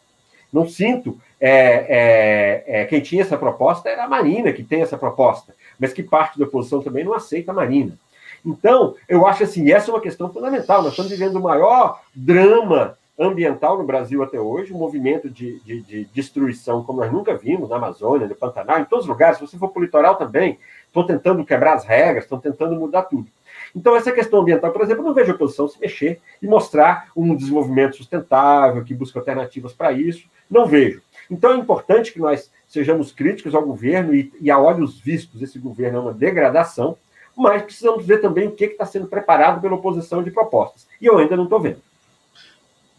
Não 0.52 0.68
sinto. 0.68 1.18
É, 1.40 2.64
é, 2.70 2.82
é, 2.82 2.86
quem 2.86 3.02
tinha 3.02 3.22
essa 3.22 3.38
proposta 3.38 3.90
era 3.90 4.04
a 4.04 4.08
Marina, 4.08 4.54
que 4.54 4.64
tem 4.64 4.82
essa 4.82 4.98
proposta, 4.98 5.56
mas 5.80 5.92
que 5.92 6.04
parte 6.04 6.38
da 6.38 6.46
oposição 6.46 6.82
também 6.82 7.04
não 7.04 7.14
aceita 7.14 7.52
a 7.52 7.56
Marina. 7.56 7.98
Então, 8.46 8.96
eu 9.08 9.26
acho 9.26 9.44
assim, 9.44 9.72
essa 9.72 9.90
é 9.90 9.94
uma 9.94 10.02
questão 10.02 10.32
fundamental. 10.32 10.82
Nós 10.84 10.92
estamos 10.92 11.12
vivendo 11.12 11.38
o 11.38 11.42
maior 11.42 12.02
drama 12.14 12.98
ambiental 13.18 13.78
no 13.78 13.84
Brasil 13.84 14.24
até 14.24 14.40
hoje, 14.40 14.74
um 14.74 14.78
movimento 14.78 15.30
de, 15.30 15.60
de, 15.62 15.82
de, 15.82 16.06
destruição 16.06 16.84
como 16.84 17.00
nós 17.00 17.12
nunca 17.12 17.36
vimos 17.36 17.70
na 17.70 17.76
Amazônia, 17.76 18.28
no 18.28 18.36
Pantanal, 18.36 18.80
em 18.80 18.86
todos 18.86 19.06
os 19.06 19.10
lugares. 19.10 19.38
Se 19.38 19.46
você 19.46 19.58
for 19.58 19.70
para 19.70 19.80
o 19.80 19.84
litoral 19.84 20.16
também, 20.16 20.58
estão 20.88 21.06
tentando 21.06 21.46
quebrar 21.46 21.74
as 21.74 21.86
regras, 21.86 22.24
estão 22.24 22.40
tentando 22.40 22.76
mudar 22.76 23.04
tudo. 23.04 23.28
Então, 23.76 23.96
essa 23.96 24.12
questão 24.12 24.42
ambiental, 24.42 24.72
por 24.72 24.82
exemplo, 24.82 25.02
eu 25.02 25.08
não 25.08 25.14
vejo 25.14 25.32
a 25.32 25.36
oposição 25.36 25.68
se 25.68 25.80
mexer 25.80 26.22
e 26.42 26.48
mostrar 26.48 27.10
um 27.16 27.36
desenvolvimento 27.36 27.96
sustentável, 27.96 28.84
que 28.84 28.94
busca 28.94 29.20
alternativas 29.20 29.74
para 29.74 29.92
isso. 29.92 30.28
Não 30.50 30.68
vejo. 30.68 31.02
Então, 31.30 31.52
é 31.52 31.58
importante 31.58 32.12
que 32.12 32.20
nós 32.20 32.52
sejamos 32.68 33.12
críticos 33.12 33.56
ao 33.56 33.66
governo 33.66 34.14
e, 34.14 34.32
e 34.40 34.52
a 34.52 34.60
olhos 34.60 35.00
vistos, 35.00 35.42
esse 35.42 35.58
governo 35.58 35.98
é 35.98 36.02
uma 36.02 36.14
degradação, 36.14 36.98
mas 37.36 37.64
precisamos 37.64 38.06
ver 38.06 38.22
também 38.22 38.48
o 38.48 38.52
que 38.52 38.66
está 38.66 38.86
sendo 38.86 39.08
preparado 39.08 39.60
pela 39.60 39.76
oposição 39.76 40.22
de 40.22 40.30
propostas. 40.30 40.88
E 41.02 41.06
eu 41.06 41.18
ainda 41.18 41.36
não 41.36 41.46
estou 41.46 41.60
vendo. 41.60 41.82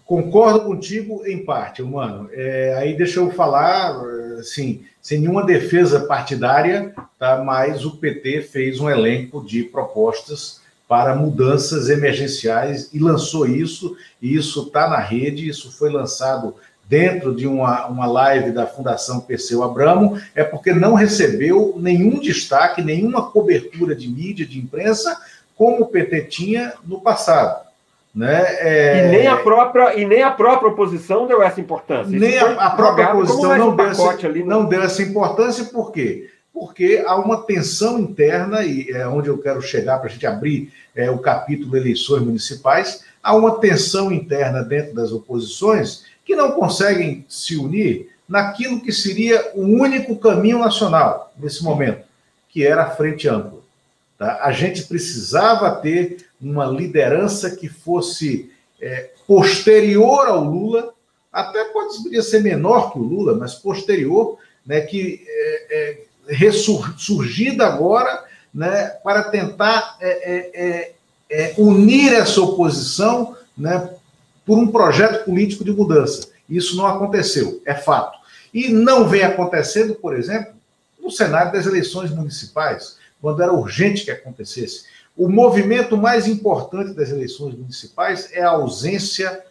Concordo 0.05 0.65
contigo 0.65 1.25
em 1.27 1.45
parte, 1.45 1.83
mano. 1.83 2.29
É, 2.33 2.75
aí 2.79 2.95
deixa 2.95 3.21
eu 3.21 3.31
falar, 3.31 3.99
assim, 4.39 4.85
sem 5.01 5.21
nenhuma 5.21 5.47
defesa 5.47 6.07
partidária, 6.07 6.95
tá? 7.19 7.43
mas 7.43 7.87
o 7.87 7.97
PT 7.97 8.43
fez 8.43 8.81
um 8.81 8.91
elenco 8.91 9.43
de 9.43 9.63
propostas 9.63 10.61
para 10.88 11.14
mudanças 11.14 11.88
emergenciais 11.88 12.90
e 12.92 12.99
lançou 12.99 13.47
isso, 13.47 13.97
e 14.20 14.35
isso 14.37 14.64
está 14.64 14.88
na 14.88 14.99
rede, 14.99 15.49
isso 15.49 15.73
foi 15.73 15.90
lançado 15.90 16.55
dentro 16.88 17.35
de 17.35 17.47
uma, 17.47 17.87
uma 17.87 18.07
live 18.07 18.53
da 18.53 18.66
Fundação 18.66 19.20
Perseu 19.20 19.62
Abramo, 19.62 20.20
é 20.35 20.44
porque 20.44 20.73
não 20.73 20.94
recebeu 20.94 21.75
nenhum 21.79 22.20
destaque, 22.20 22.83
nenhuma 22.83 23.31
cobertura 23.31 23.94
de 23.94 24.09
mídia, 24.09 24.47
de 24.47 24.59
imprensa, 24.59 25.18
como 25.57 25.85
o 25.85 25.87
PT 25.87 26.23
tinha 26.23 26.75
no 26.85 27.01
passado. 27.01 27.64
Né? 28.14 28.44
É... 28.61 29.09
E, 29.09 29.11
nem 29.11 29.27
a 29.27 29.37
própria, 29.37 29.99
e 29.99 30.05
nem 30.05 30.23
a 30.23 30.31
própria 30.31 30.70
oposição 30.70 31.27
deu 31.27 31.42
essa 31.42 31.61
importância. 31.61 32.16
Nem 32.16 32.38
a, 32.38 32.66
a, 32.66 32.70
própria 32.70 33.12
oposição 33.12 33.59
não, 33.59 33.75
deu 33.75 33.87
essa, 33.87 34.27
ali, 34.27 34.44
não 34.44 34.64
deu 34.66 34.83
essa 34.83 35.03
importância, 35.03 35.64
por 35.64 35.90
quê? 35.90 36.31
Porque 36.55 37.03
há 37.05 37.17
uma 37.17 37.43
tensão 37.43 37.99
interna, 37.99 38.64
e 38.64 38.88
é 38.88 39.09
onde 39.09 39.29
eu 39.29 39.37
quero 39.37 39.61
chegar 39.61 39.99
para 39.99 40.09
a 40.09 40.12
gente 40.12 40.25
abrir 40.25 40.73
é, 40.95 41.11
o 41.11 41.19
capítulo 41.19 41.77
eleições 41.77 42.23
municipais, 42.23 43.05
há 43.21 43.35
uma 43.35 43.59
tensão 43.59 44.12
interna 44.12 44.62
dentro 44.62 44.95
das 44.95 45.11
oposições 45.11 46.05
que 46.25 46.37
não 46.37 46.53
conseguem 46.53 47.27
se 47.29 47.57
unir 47.57 48.14
naquilo 48.29 48.81
que 48.81 48.93
seria 48.93 49.51
o 49.55 49.62
único 49.62 50.17
caminho 50.17 50.61
nacional 50.61 51.33
nesse 51.37 51.62
momento, 51.62 52.05
que 52.49 52.64
era 52.64 52.85
a 52.85 52.90
frente 52.90 53.29
ampla. 53.29 53.59
Tá? 54.17 54.40
A 54.43 54.53
gente 54.53 54.85
precisava 54.85 55.71
ter 55.73 56.27
uma 56.40 56.67
liderança 56.67 57.51
que 57.51 57.69
fosse 57.69 58.53
é, 58.81 59.11
posterior 59.27 60.29
ao 60.29 60.45
Lula, 60.45 60.95
até 61.33 61.64
poderia 61.64 62.23
ser 62.23 62.43
menor 62.43 62.93
que 62.93 62.99
o 62.99 63.03
Lula, 63.03 63.35
mas 63.35 63.55
posterior, 63.55 64.38
né, 64.64 64.81
que 64.83 65.25
é, 65.27 65.67
é, 65.71 66.05
ressurgida 66.29 67.67
agora 67.67 68.25
né, 68.53 68.87
para 69.03 69.25
tentar 69.25 69.97
é, 70.01 70.09
é, 70.09 70.51
é, 70.55 70.93
é, 71.31 71.55
unir 71.59 72.13
essa 72.13 72.41
oposição 72.41 73.37
né, 73.57 73.91
por 74.47 74.59
um 74.59 74.69
projeto 74.69 75.25
político 75.25 75.65
de 75.65 75.73
mudança. 75.73 76.29
Isso 76.49 76.77
não 76.77 76.87
aconteceu, 76.87 77.61
é 77.67 77.75
fato. 77.75 78.19
E 78.53 78.69
não 78.69 79.09
vem 79.09 79.23
acontecendo, 79.23 79.95
por 79.95 80.17
exemplo, 80.17 80.55
no 81.03 81.11
cenário 81.11 81.53
das 81.53 81.67
eleições 81.67 82.11
municipais, 82.11 82.97
quando 83.21 83.43
era 83.43 83.53
urgente 83.53 84.05
que 84.05 84.11
acontecesse. 84.11 84.85
O 85.17 85.29
movimento 85.29 85.97
mais 85.97 86.27
importante 86.27 86.93
das 86.93 87.11
eleições 87.11 87.55
municipais 87.55 88.31
é 88.33 88.43
a 88.43 88.51
ausência 88.51 89.43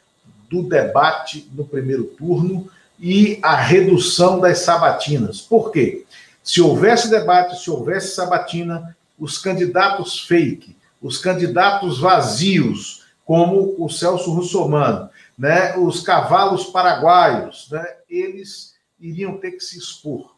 do 0.49 0.63
debate 0.63 1.49
no 1.53 1.65
primeiro 1.65 2.03
turno 2.03 2.69
e 2.99 3.39
a 3.41 3.55
redução 3.55 4.39
das 4.39 4.59
sabatinas. 4.59 5.41
Por 5.41 5.71
quê? 5.71 6.05
Se 6.43 6.61
houvesse 6.61 7.09
debate, 7.09 7.61
se 7.61 7.71
houvesse 7.71 8.13
sabatina, 8.13 8.95
os 9.17 9.37
candidatos 9.37 10.19
fake, 10.19 10.75
os 11.01 11.17
candidatos 11.17 11.99
vazios, 11.99 13.03
como 13.25 13.75
o 13.77 13.89
Celso 13.89 14.31
Russomano, 14.31 15.09
né, 15.37 15.77
os 15.77 16.01
cavalos 16.01 16.65
paraguaios, 16.65 17.69
né, 17.71 17.85
eles 18.09 18.73
iriam 18.99 19.37
ter 19.37 19.51
que 19.51 19.63
se 19.63 19.77
expor. 19.77 20.33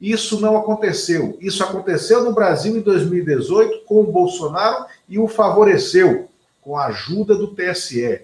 Isso 0.00 0.40
não 0.40 0.56
aconteceu. 0.56 1.38
Isso 1.40 1.62
aconteceu 1.62 2.24
no 2.24 2.34
Brasil 2.34 2.76
em 2.76 2.80
2018 2.80 3.84
com 3.86 4.00
o 4.00 4.12
Bolsonaro 4.12 4.86
e 5.08 5.18
o 5.18 5.28
favoreceu 5.28 6.28
com 6.60 6.76
a 6.76 6.86
ajuda 6.86 7.36
do 7.36 7.54
TSE, 7.54 8.22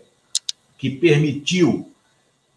que 0.77 0.91
permitiu 0.91 1.89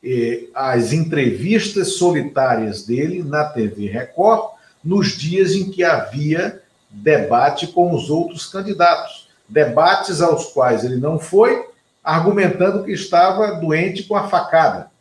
eh, 0.03 0.45
as 0.53 0.91
entrevistas 0.91 1.93
solitárias 1.93 2.83
dele 2.83 3.23
na 3.23 3.45
TV 3.45 3.88
Record 3.88 4.53
nos 4.84 5.17
dias 5.17 5.54
em 5.54 5.69
que 5.69 5.84
havia 5.84 6.62
debate 6.89 7.67
com 7.67 7.93
os 7.93 8.10
outros 8.10 8.46
candidatos. 8.46 9.28
Debates 9.48 10.22
aos 10.22 10.48
quais 10.48 10.84
ele 10.84 10.98
não 10.98 11.17
foi, 11.19 11.67
argumentando 12.04 12.84
que 12.84 12.91
estava 12.91 13.56
doente 13.56 14.04
com 14.04 14.15
a 14.15 14.28
facada. 14.28 14.91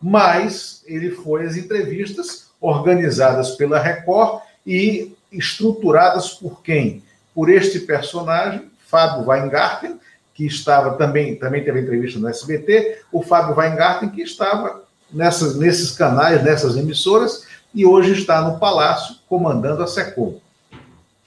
Mas 0.00 0.82
ele 0.86 1.10
foi 1.10 1.44
às 1.46 1.56
entrevistas 1.56 2.48
organizadas 2.60 3.50
pela 3.52 3.78
Record 3.78 4.42
e 4.66 5.16
estruturadas 5.30 6.30
por 6.30 6.62
quem? 6.62 7.02
Por 7.34 7.50
este 7.50 7.80
personagem, 7.80 8.70
Fábio 8.86 9.28
Weingarten, 9.28 9.98
que 10.34 10.46
estava 10.46 10.96
também, 10.96 11.34
também 11.36 11.64
teve 11.64 11.80
entrevista 11.80 12.18
no 12.18 12.28
SBT, 12.28 13.02
o 13.12 13.22
Fábio 13.22 13.56
Weingarten, 13.56 14.08
que 14.08 14.22
estava 14.22 14.82
nessas, 15.12 15.56
nesses 15.56 15.90
canais, 15.92 16.42
nessas 16.42 16.76
emissoras, 16.76 17.44
e 17.78 17.86
hoje 17.86 18.10
está 18.10 18.40
no 18.40 18.58
Palácio 18.58 19.14
comandando 19.28 19.84
a 19.84 19.86
SECOM. 19.86 20.40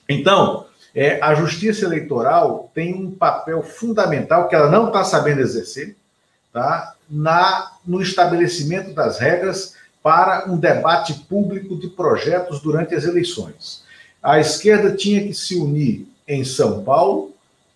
Então, 0.06 0.66
é, 0.94 1.18
a 1.22 1.34
Justiça 1.34 1.86
Eleitoral 1.86 2.70
tem 2.74 2.94
um 2.94 3.10
papel 3.10 3.62
fundamental 3.62 4.48
que 4.48 4.54
ela 4.54 4.70
não 4.70 4.88
está 4.88 5.02
sabendo 5.02 5.40
exercer, 5.40 5.96
tá? 6.52 6.94
Na, 7.08 7.72
no 7.86 8.02
estabelecimento 8.02 8.92
das 8.92 9.18
regras 9.18 9.76
para 10.02 10.44
um 10.46 10.58
debate 10.58 11.14
público 11.26 11.74
de 11.74 11.88
projetos 11.88 12.60
durante 12.60 12.94
as 12.94 13.04
eleições. 13.04 13.82
A 14.22 14.38
esquerda 14.38 14.94
tinha 14.94 15.22
que 15.22 15.32
se 15.32 15.56
unir 15.56 16.06
em 16.28 16.44
São 16.44 16.84
Paulo, 16.84 17.32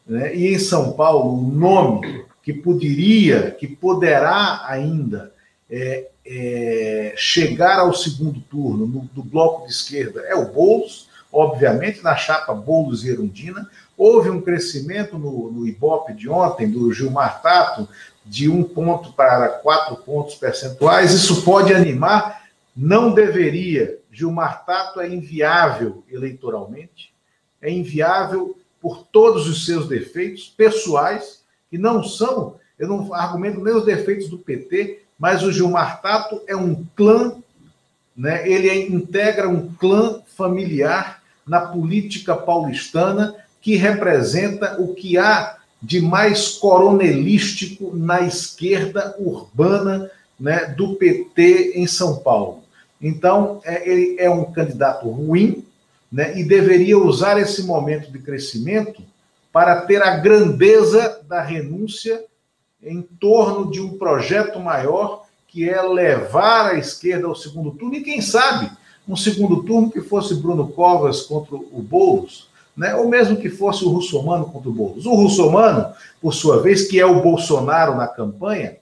né? 0.06 0.36
e 0.36 0.52
em 0.52 0.58
São 0.58 0.92
Paulo, 0.92 1.32
o 1.32 1.50
nome 1.50 2.26
que 2.42 2.52
poderia, 2.52 3.52
que 3.52 3.66
poderá 3.66 4.66
ainda 4.66 5.32
é, 5.70 6.08
é, 6.24 7.14
chegar 7.16 7.78
ao 7.78 7.92
segundo 7.92 8.40
turno 8.40 8.86
no, 8.86 9.00
do 9.12 9.22
bloco 9.22 9.66
de 9.66 9.72
esquerda 9.72 10.20
é 10.22 10.34
o 10.34 10.52
Boulos, 10.52 11.08
obviamente, 11.32 12.02
na 12.02 12.16
chapa 12.16 12.54
Boulos 12.54 13.04
e 13.04 13.10
Erundina. 13.10 13.68
Houve 13.96 14.30
um 14.30 14.40
crescimento 14.40 15.18
no, 15.18 15.50
no 15.50 15.66
Ibope 15.66 16.12
de 16.12 16.28
ontem, 16.28 16.70
do 16.70 16.92
Gilmar 16.92 17.42
Tato, 17.42 17.88
de 18.24 18.48
um 18.48 18.62
ponto 18.62 19.12
para 19.12 19.48
quatro 19.48 19.96
pontos 19.96 20.34
percentuais. 20.34 21.12
Isso 21.12 21.42
pode 21.42 21.72
animar, 21.72 22.42
não 22.76 23.12
deveria. 23.12 23.98
Gilmar 24.10 24.64
Tato 24.64 25.00
é 25.00 25.08
inviável 25.08 26.04
eleitoralmente, 26.10 27.12
é 27.60 27.70
inviável 27.70 28.56
por 28.80 29.04
todos 29.04 29.48
os 29.48 29.66
seus 29.66 29.88
defeitos 29.88 30.48
pessoais, 30.56 31.42
que 31.70 31.76
não 31.76 32.02
são, 32.04 32.56
eu 32.78 32.86
não 32.86 33.12
argumento 33.12 33.60
nem 33.60 33.74
os 33.74 33.84
defeitos 33.84 34.28
do 34.28 34.38
PT, 34.38 35.05
mas 35.18 35.42
o 35.42 35.52
Gilmar 35.52 36.00
Tato 36.00 36.42
é 36.46 36.54
um 36.56 36.84
clã, 36.94 37.36
né? 38.16 38.48
ele 38.48 38.70
integra 38.94 39.48
um 39.48 39.72
clã 39.74 40.20
familiar 40.36 41.22
na 41.46 41.60
política 41.60 42.36
paulistana 42.36 43.34
que 43.60 43.76
representa 43.76 44.80
o 44.80 44.94
que 44.94 45.16
há 45.16 45.56
de 45.82 46.00
mais 46.00 46.52
coronelístico 46.52 47.96
na 47.96 48.22
esquerda 48.22 49.14
urbana 49.18 50.10
né, 50.38 50.66
do 50.76 50.94
PT 50.96 51.72
em 51.74 51.86
São 51.86 52.16
Paulo. 52.16 52.62
Então, 53.00 53.60
é, 53.64 53.88
ele 53.88 54.16
é 54.18 54.28
um 54.30 54.44
candidato 54.52 55.08
ruim 55.08 55.64
né, 56.10 56.38
e 56.38 56.44
deveria 56.44 56.98
usar 56.98 57.38
esse 57.38 57.62
momento 57.62 58.10
de 58.10 58.18
crescimento 58.18 59.02
para 59.52 59.82
ter 59.82 60.02
a 60.02 60.16
grandeza 60.16 61.20
da 61.28 61.42
renúncia 61.42 62.22
em 62.82 63.02
torno 63.02 63.70
de 63.70 63.80
um 63.80 63.96
projeto 63.98 64.60
maior 64.60 65.24
que 65.48 65.68
é 65.68 65.80
levar 65.80 66.72
a 66.72 66.78
esquerda 66.78 67.26
ao 67.26 67.34
segundo 67.34 67.70
turno 67.72 67.96
e 67.96 68.02
quem 68.02 68.20
sabe 68.20 68.70
um 69.08 69.16
segundo 69.16 69.62
turno 69.62 69.90
que 69.90 70.00
fosse 70.00 70.34
Bruno 70.34 70.68
Covas 70.68 71.22
contra 71.22 71.54
o 71.54 71.80
Boulos, 71.80 72.48
né? 72.76 72.94
ou 72.94 73.08
mesmo 73.08 73.36
que 73.36 73.48
fosse 73.48 73.84
o 73.84 73.88
Russomano 73.88 74.46
contra 74.46 74.68
o 74.68 74.72
Boulos. 74.72 75.06
O 75.06 75.14
Russomano, 75.14 75.94
por 76.20 76.34
sua 76.34 76.60
vez, 76.60 76.88
que 76.88 76.98
é 76.98 77.06
o 77.06 77.22
Bolsonaro 77.22 77.94
na 77.94 78.08
campanha, 78.08 78.76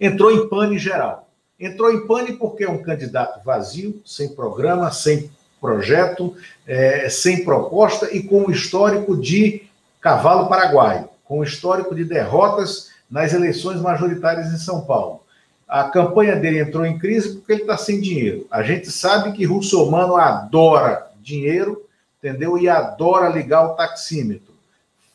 entrou 0.00 0.32
em 0.32 0.48
pane 0.48 0.78
geral. 0.78 1.28
Entrou 1.58 1.92
em 1.92 2.06
pane 2.06 2.32
porque 2.32 2.64
é 2.64 2.68
um 2.68 2.82
candidato 2.82 3.42
vazio, 3.44 4.02
sem 4.04 4.34
programa, 4.34 4.90
sem 4.90 5.30
projeto, 5.60 6.34
é, 6.66 7.08
sem 7.08 7.44
proposta 7.44 8.14
e 8.14 8.24
com 8.24 8.46
um 8.46 8.50
histórico 8.50 9.16
de 9.16 9.62
cavalo 10.00 10.48
paraguaio, 10.48 11.08
com 11.32 11.42
histórico 11.42 11.94
de 11.94 12.04
derrotas 12.04 12.90
nas 13.10 13.32
eleições 13.32 13.80
majoritárias 13.80 14.52
em 14.52 14.58
São 14.58 14.82
Paulo. 14.82 15.22
A 15.66 15.84
campanha 15.84 16.36
dele 16.36 16.60
entrou 16.60 16.84
em 16.84 16.98
crise 16.98 17.36
porque 17.36 17.52
ele 17.52 17.62
está 17.62 17.78
sem 17.78 18.02
dinheiro. 18.02 18.46
A 18.50 18.62
gente 18.62 18.90
sabe 18.90 19.32
que 19.32 19.46
Russomano 19.46 20.16
adora 20.16 21.10
dinheiro, 21.22 21.86
entendeu? 22.18 22.58
E 22.58 22.68
adora 22.68 23.30
ligar 23.30 23.64
o 23.64 23.74
taxímetro. 23.74 24.52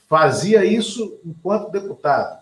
Fazia 0.10 0.66
isso 0.66 1.20
enquanto 1.24 1.70
deputado. 1.70 2.40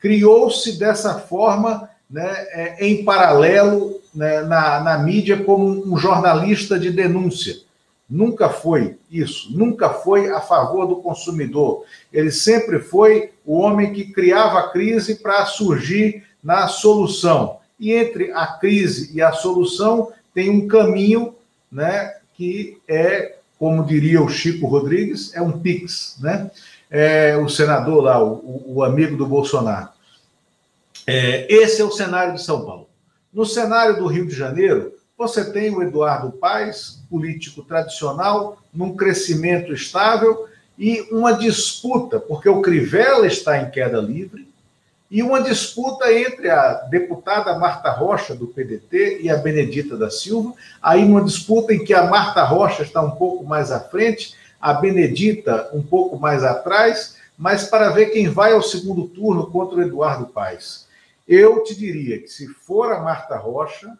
Criou-se 0.00 0.76
dessa 0.76 1.20
forma, 1.20 1.88
né, 2.10 2.28
é, 2.50 2.84
em 2.84 3.04
paralelo, 3.04 4.00
né, 4.12 4.40
na, 4.40 4.80
na 4.80 4.98
mídia, 4.98 5.44
como 5.44 5.64
um 5.64 5.96
jornalista 5.96 6.76
de 6.76 6.90
denúncia. 6.90 7.54
Nunca 8.10 8.48
foi 8.48 8.98
isso, 9.12 9.56
nunca 9.56 9.90
foi 9.90 10.30
a 10.30 10.40
favor 10.40 10.86
do 10.86 10.96
consumidor. 10.96 11.84
Ele 12.12 12.30
sempre 12.30 12.78
foi 12.78 13.30
o 13.44 13.58
homem 13.58 13.92
que 13.92 14.12
criava 14.12 14.58
a 14.58 14.70
crise 14.70 15.16
para 15.16 15.44
surgir 15.44 16.24
na 16.42 16.66
solução. 16.66 17.58
E 17.78 17.92
entre 17.92 18.32
a 18.32 18.46
crise 18.46 19.14
e 19.14 19.20
a 19.20 19.32
solução 19.32 20.12
tem 20.34 20.48
um 20.48 20.66
caminho, 20.66 21.34
né, 21.70 22.16
que 22.34 22.78
é, 22.88 23.36
como 23.58 23.84
diria 23.84 24.22
o 24.22 24.28
Chico 24.28 24.66
Rodrigues, 24.66 25.34
é 25.34 25.42
um 25.42 25.60
pix, 25.60 26.16
né? 26.20 26.50
É, 26.90 27.36
o 27.36 27.48
senador 27.48 28.02
lá, 28.02 28.22
o, 28.22 28.62
o 28.66 28.82
amigo 28.82 29.16
do 29.16 29.26
Bolsonaro. 29.26 29.88
É, 31.06 31.52
esse 31.52 31.80
é 31.80 31.84
o 31.84 31.90
cenário 31.90 32.34
de 32.34 32.42
São 32.42 32.64
Paulo. 32.64 32.88
No 33.32 33.46
cenário 33.46 33.96
do 33.96 34.06
Rio 34.06 34.26
de 34.26 34.34
Janeiro, 34.34 34.92
você 35.22 35.52
tem 35.52 35.72
o 35.72 35.82
Eduardo 35.82 36.32
Paes, 36.32 37.00
político 37.08 37.62
tradicional, 37.62 38.58
num 38.74 38.96
crescimento 38.96 39.72
estável 39.72 40.48
e 40.76 41.00
uma 41.12 41.32
disputa, 41.32 42.18
porque 42.18 42.48
o 42.48 42.60
Crivella 42.60 43.26
está 43.28 43.56
em 43.58 43.70
queda 43.70 44.00
livre, 44.00 44.48
e 45.08 45.22
uma 45.22 45.40
disputa 45.40 46.12
entre 46.12 46.50
a 46.50 46.72
deputada 46.90 47.56
Marta 47.56 47.90
Rocha, 47.90 48.34
do 48.34 48.48
PDT, 48.48 49.20
e 49.20 49.30
a 49.30 49.36
Benedita 49.36 49.96
da 49.96 50.10
Silva. 50.10 50.54
Aí, 50.82 51.04
uma 51.04 51.22
disputa 51.22 51.72
em 51.72 51.84
que 51.84 51.94
a 51.94 52.06
Marta 52.06 52.42
Rocha 52.42 52.82
está 52.82 53.00
um 53.00 53.12
pouco 53.12 53.44
mais 53.44 53.70
à 53.70 53.78
frente, 53.78 54.34
a 54.60 54.72
Benedita 54.72 55.68
um 55.72 55.82
pouco 55.82 56.18
mais 56.18 56.42
atrás, 56.42 57.16
mas 57.38 57.64
para 57.64 57.90
ver 57.90 58.06
quem 58.06 58.28
vai 58.28 58.54
ao 58.54 58.62
segundo 58.62 59.06
turno 59.06 59.50
contra 59.50 59.76
o 59.76 59.82
Eduardo 59.82 60.26
Paes. 60.26 60.88
Eu 61.28 61.62
te 61.62 61.74
diria 61.76 62.18
que 62.18 62.28
se 62.28 62.48
for 62.48 62.90
a 62.90 63.00
Marta 63.00 63.36
Rocha, 63.36 63.96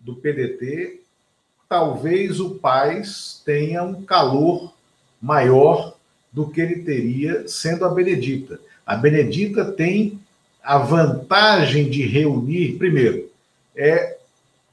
do 0.00 0.14
PDT, 0.16 1.00
talvez 1.68 2.40
o 2.40 2.56
Paes 2.56 3.42
tenha 3.44 3.82
um 3.82 4.02
calor 4.02 4.72
maior 5.20 5.94
do 6.32 6.48
que 6.48 6.60
ele 6.60 6.82
teria 6.82 7.46
sendo 7.46 7.84
a 7.84 7.88
Benedita. 7.88 8.60
A 8.86 8.96
Benedita 8.96 9.64
tem 9.64 10.18
a 10.62 10.78
vantagem 10.78 11.88
de 11.88 12.06
reunir, 12.06 12.76
primeiro, 12.78 13.30
é 13.74 14.18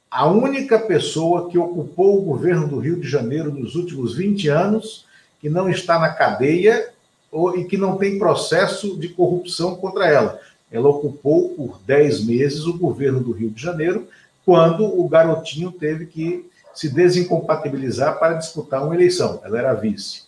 a 0.10 0.28
única 0.28 0.80
pessoa 0.80 1.50
que 1.50 1.58
ocupou 1.58 2.18
o 2.18 2.22
governo 2.22 2.68
do 2.68 2.80
Rio 2.80 3.00
de 3.00 3.08
Janeiro 3.08 3.52
nos 3.52 3.76
últimos 3.76 4.16
20 4.16 4.48
anos, 4.48 5.06
que 5.42 5.50
não 5.50 5.70
está 5.70 6.00
na 6.00 6.10
cadeia 6.10 6.90
ou, 7.32 7.58
e 7.58 7.66
que 7.66 7.78
não 7.78 7.98
tem 7.98 8.18
processo 8.18 8.98
de 8.98 9.10
corrupção 9.10 9.76
contra 9.76 10.08
ela. 10.08 10.40
Ela 10.72 10.90
ocupou 10.90 11.50
por 11.50 11.80
10 11.86 12.26
meses 12.26 12.66
o 12.66 12.78
governo 12.78 13.22
do 13.22 13.32
Rio 13.32 13.50
de 13.50 13.62
Janeiro, 13.62 14.08
quando 14.46 14.86
o 14.86 15.08
garotinho 15.10 15.72
teve 15.72 16.06
que 16.06 16.50
se 16.74 16.90
desincompatibilizar 16.90 18.20
para 18.20 18.34
disputar 18.34 18.84
uma 18.84 18.94
eleição. 18.94 19.42
Ela 19.44 19.60
era 19.60 19.74
vice. 19.74 20.24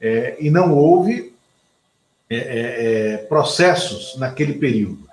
É, 0.00 0.36
e 0.38 0.50
não 0.50 0.74
houve 0.74 1.34
é, 2.28 2.36
é, 2.36 3.12
é 3.12 3.16
processos 3.18 4.16
naquele 4.18 4.54
período. 4.54 5.08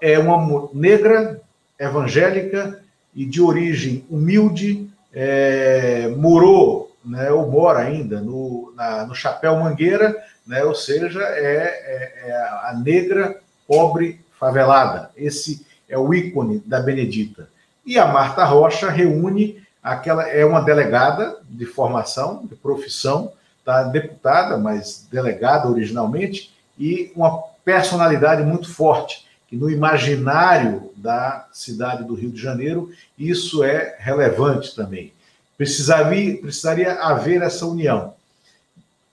É 0.00 0.18
uma 0.18 0.68
negra 0.72 1.40
evangélica 1.78 2.82
e 3.14 3.24
de 3.24 3.42
origem 3.42 4.04
humilde, 4.08 4.88
é, 5.12 6.08
morou, 6.16 6.96
né, 7.04 7.30
ou 7.30 7.50
mora 7.50 7.80
ainda, 7.80 8.20
no, 8.20 8.72
na, 8.76 9.06
no 9.06 9.14
Chapéu 9.14 9.56
Mangueira, 9.56 10.16
né, 10.46 10.62
ou 10.64 10.74
seja, 10.74 11.20
é, 11.20 11.56
é, 11.56 12.28
é, 12.28 12.32
a 12.64 12.80
negra 12.82 13.40
pobre 13.66 14.20
favelada. 14.38 15.10
Esse 15.16 15.66
é 15.88 15.98
o 15.98 16.14
ícone 16.14 16.62
da 16.64 16.80
Benedita. 16.80 17.48
E 17.84 17.98
a 17.98 18.06
Marta 18.06 18.44
Rocha 18.44 18.90
reúne 18.90 19.62
aquela, 19.82 20.28
é 20.28 20.44
uma 20.44 20.60
delegada 20.60 21.38
de 21.48 21.66
formação, 21.66 22.46
de 22.46 22.54
profissão, 22.54 23.32
tá, 23.64 23.82
deputada, 23.84 24.56
mas 24.58 25.06
delegada 25.10 25.68
originalmente, 25.68 26.52
e 26.78 27.12
uma 27.14 27.42
personalidade 27.64 28.42
muito 28.42 28.72
forte 28.72 29.26
que 29.48 29.56
no 29.56 29.68
imaginário 29.68 30.92
da 30.96 31.48
cidade 31.52 32.04
do 32.04 32.14
Rio 32.14 32.30
de 32.30 32.40
Janeiro 32.40 32.90
isso 33.18 33.64
é 33.64 33.96
relevante 33.98 34.74
também. 34.76 35.12
Precisaria, 35.58 36.40
precisaria 36.40 36.92
haver 36.94 37.42
essa 37.42 37.66
união. 37.66 38.14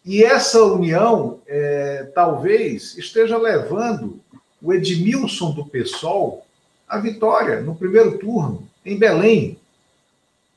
E 0.05 0.23
essa 0.23 0.63
união 0.63 1.39
é, 1.47 2.09
talvez 2.15 2.97
esteja 2.97 3.37
levando 3.37 4.21
o 4.61 4.73
Edmilson 4.73 5.51
do 5.51 5.65
PSOL 5.65 6.45
à 6.87 6.97
vitória 6.97 7.61
no 7.61 7.75
primeiro 7.75 8.17
turno, 8.17 8.67
em 8.85 8.97
Belém. 8.97 9.59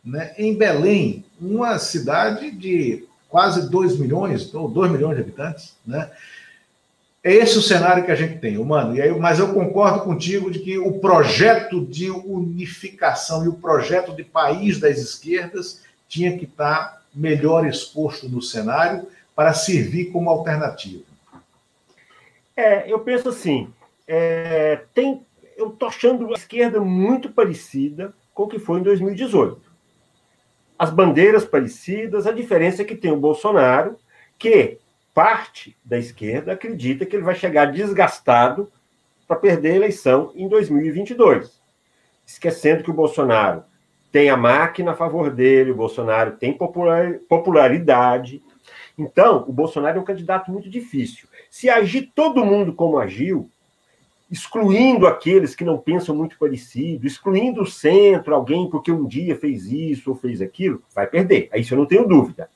Né? 0.05 0.35
Em 0.39 0.55
Belém, 0.55 1.25
uma 1.41 1.79
cidade 1.79 2.51
de 2.51 3.07
quase 3.29 3.71
2 3.71 3.99
milhões, 3.99 4.53
ou 4.55 4.69
2 4.69 4.91
milhões 4.91 5.17
de 5.17 5.23
habitantes, 5.23 5.75
né? 5.87 6.11
É 7.23 7.35
esse 7.35 7.59
o 7.59 7.63
cenário 7.63 8.03
que 8.03 8.11
a 8.11 8.15
gente 8.15 8.39
tem, 8.39 8.57
humano. 8.57 8.97
E 8.97 9.03
aí, 9.03 9.11
mas 9.19 9.39
eu 9.39 9.53
concordo 9.53 10.01
contigo 10.01 10.51
de 10.51 10.59
que 10.59 10.79
o 10.79 11.01
projeto 11.01 11.85
de 11.85 12.11
unificação 12.11 13.45
e 13.45 13.49
o 13.49 13.53
projeto 13.53 14.17
de 14.17 14.25
país 14.25 14.81
das 14.81 14.97
esquerdas 14.97 15.83
tinha 16.09 16.37
que 16.39 16.47
estar 16.47 17.03
melhor 17.15 17.67
exposto 17.67 18.27
no 18.27 18.41
cenário 18.41 19.07
para 19.37 19.53
servir 19.53 20.07
como 20.07 20.31
alternativa. 20.31 21.03
É, 22.57 22.91
eu 22.91 22.99
penso 23.01 23.29
assim, 23.29 23.69
é, 24.09 24.81
tem, 24.95 25.23
eu 25.61 25.69
estou 25.69 25.89
achando 25.89 26.29
a 26.29 26.37
esquerda 26.37 26.81
muito 26.81 27.31
parecida 27.31 28.15
com 28.33 28.45
o 28.45 28.49
que 28.49 28.59
foi 28.59 28.81
em 28.81 28.83
2018. 28.83 29.61
As 30.79 30.91
bandeiras 30.91 31.45
parecidas, 31.45 32.27
a 32.27 32.33
diferença 32.33 32.83
é 32.83 32.85
que 32.85 32.95
tem 32.95 33.13
o 33.13 33.17
Bolsonaro, 33.17 33.97
que 34.39 34.79
parte 35.13 35.77
da 35.85 35.99
esquerda 35.99 36.53
acredita 36.53 37.05
que 37.05 37.15
ele 37.15 37.25
vai 37.25 37.35
chegar 37.35 37.67
desgastado 37.67 38.73
para 39.29 39.37
perder 39.37 39.73
a 39.73 39.77
eleição 39.77 40.33
em 40.35 40.49
2022. 40.49 41.61
Esquecendo 42.27 42.83
que 42.83 42.91
o 42.91 42.95
Bolsonaro 42.95 43.65
tem 44.11 44.31
a 44.31 44.37
máquina 44.37 44.93
a 44.93 44.97
favor 44.97 45.31
dele, 45.31 45.73
o 45.73 45.77
Bolsonaro 45.77 46.33
tem 46.33 46.57
popularidade. 47.29 48.43
Então, 48.97 49.45
o 49.47 49.53
Bolsonaro 49.53 49.99
é 49.99 50.01
um 50.01 50.05
candidato 50.05 50.51
muito 50.51 50.71
difícil. 50.71 51.29
Se 51.51 51.69
agir 51.69 52.11
todo 52.15 52.45
mundo 52.45 52.73
como 52.73 52.99
agiu, 52.99 53.51
excluindo 54.31 55.07
aqueles 55.07 55.55
que 55.55 55.65
não 55.65 55.77
pensam 55.77 56.15
muito 56.15 56.39
parecido, 56.39 57.07
excluindo 57.07 57.63
o 57.63 57.67
centro, 57.67 58.35
alguém 58.35 58.71
porque 58.71 58.93
um 58.93 59.05
dia 59.05 59.35
fez 59.35 59.67
isso 59.67 60.11
ou 60.11 60.17
fez 60.17 60.41
aquilo, 60.41 60.83
vai 60.95 61.07
perder. 61.07 61.49
Aí 61.53 61.63
isso 61.63 61.75
eu 61.75 61.79
não 61.79 61.87
tenho 61.87 62.07
dúvida. 62.07 62.49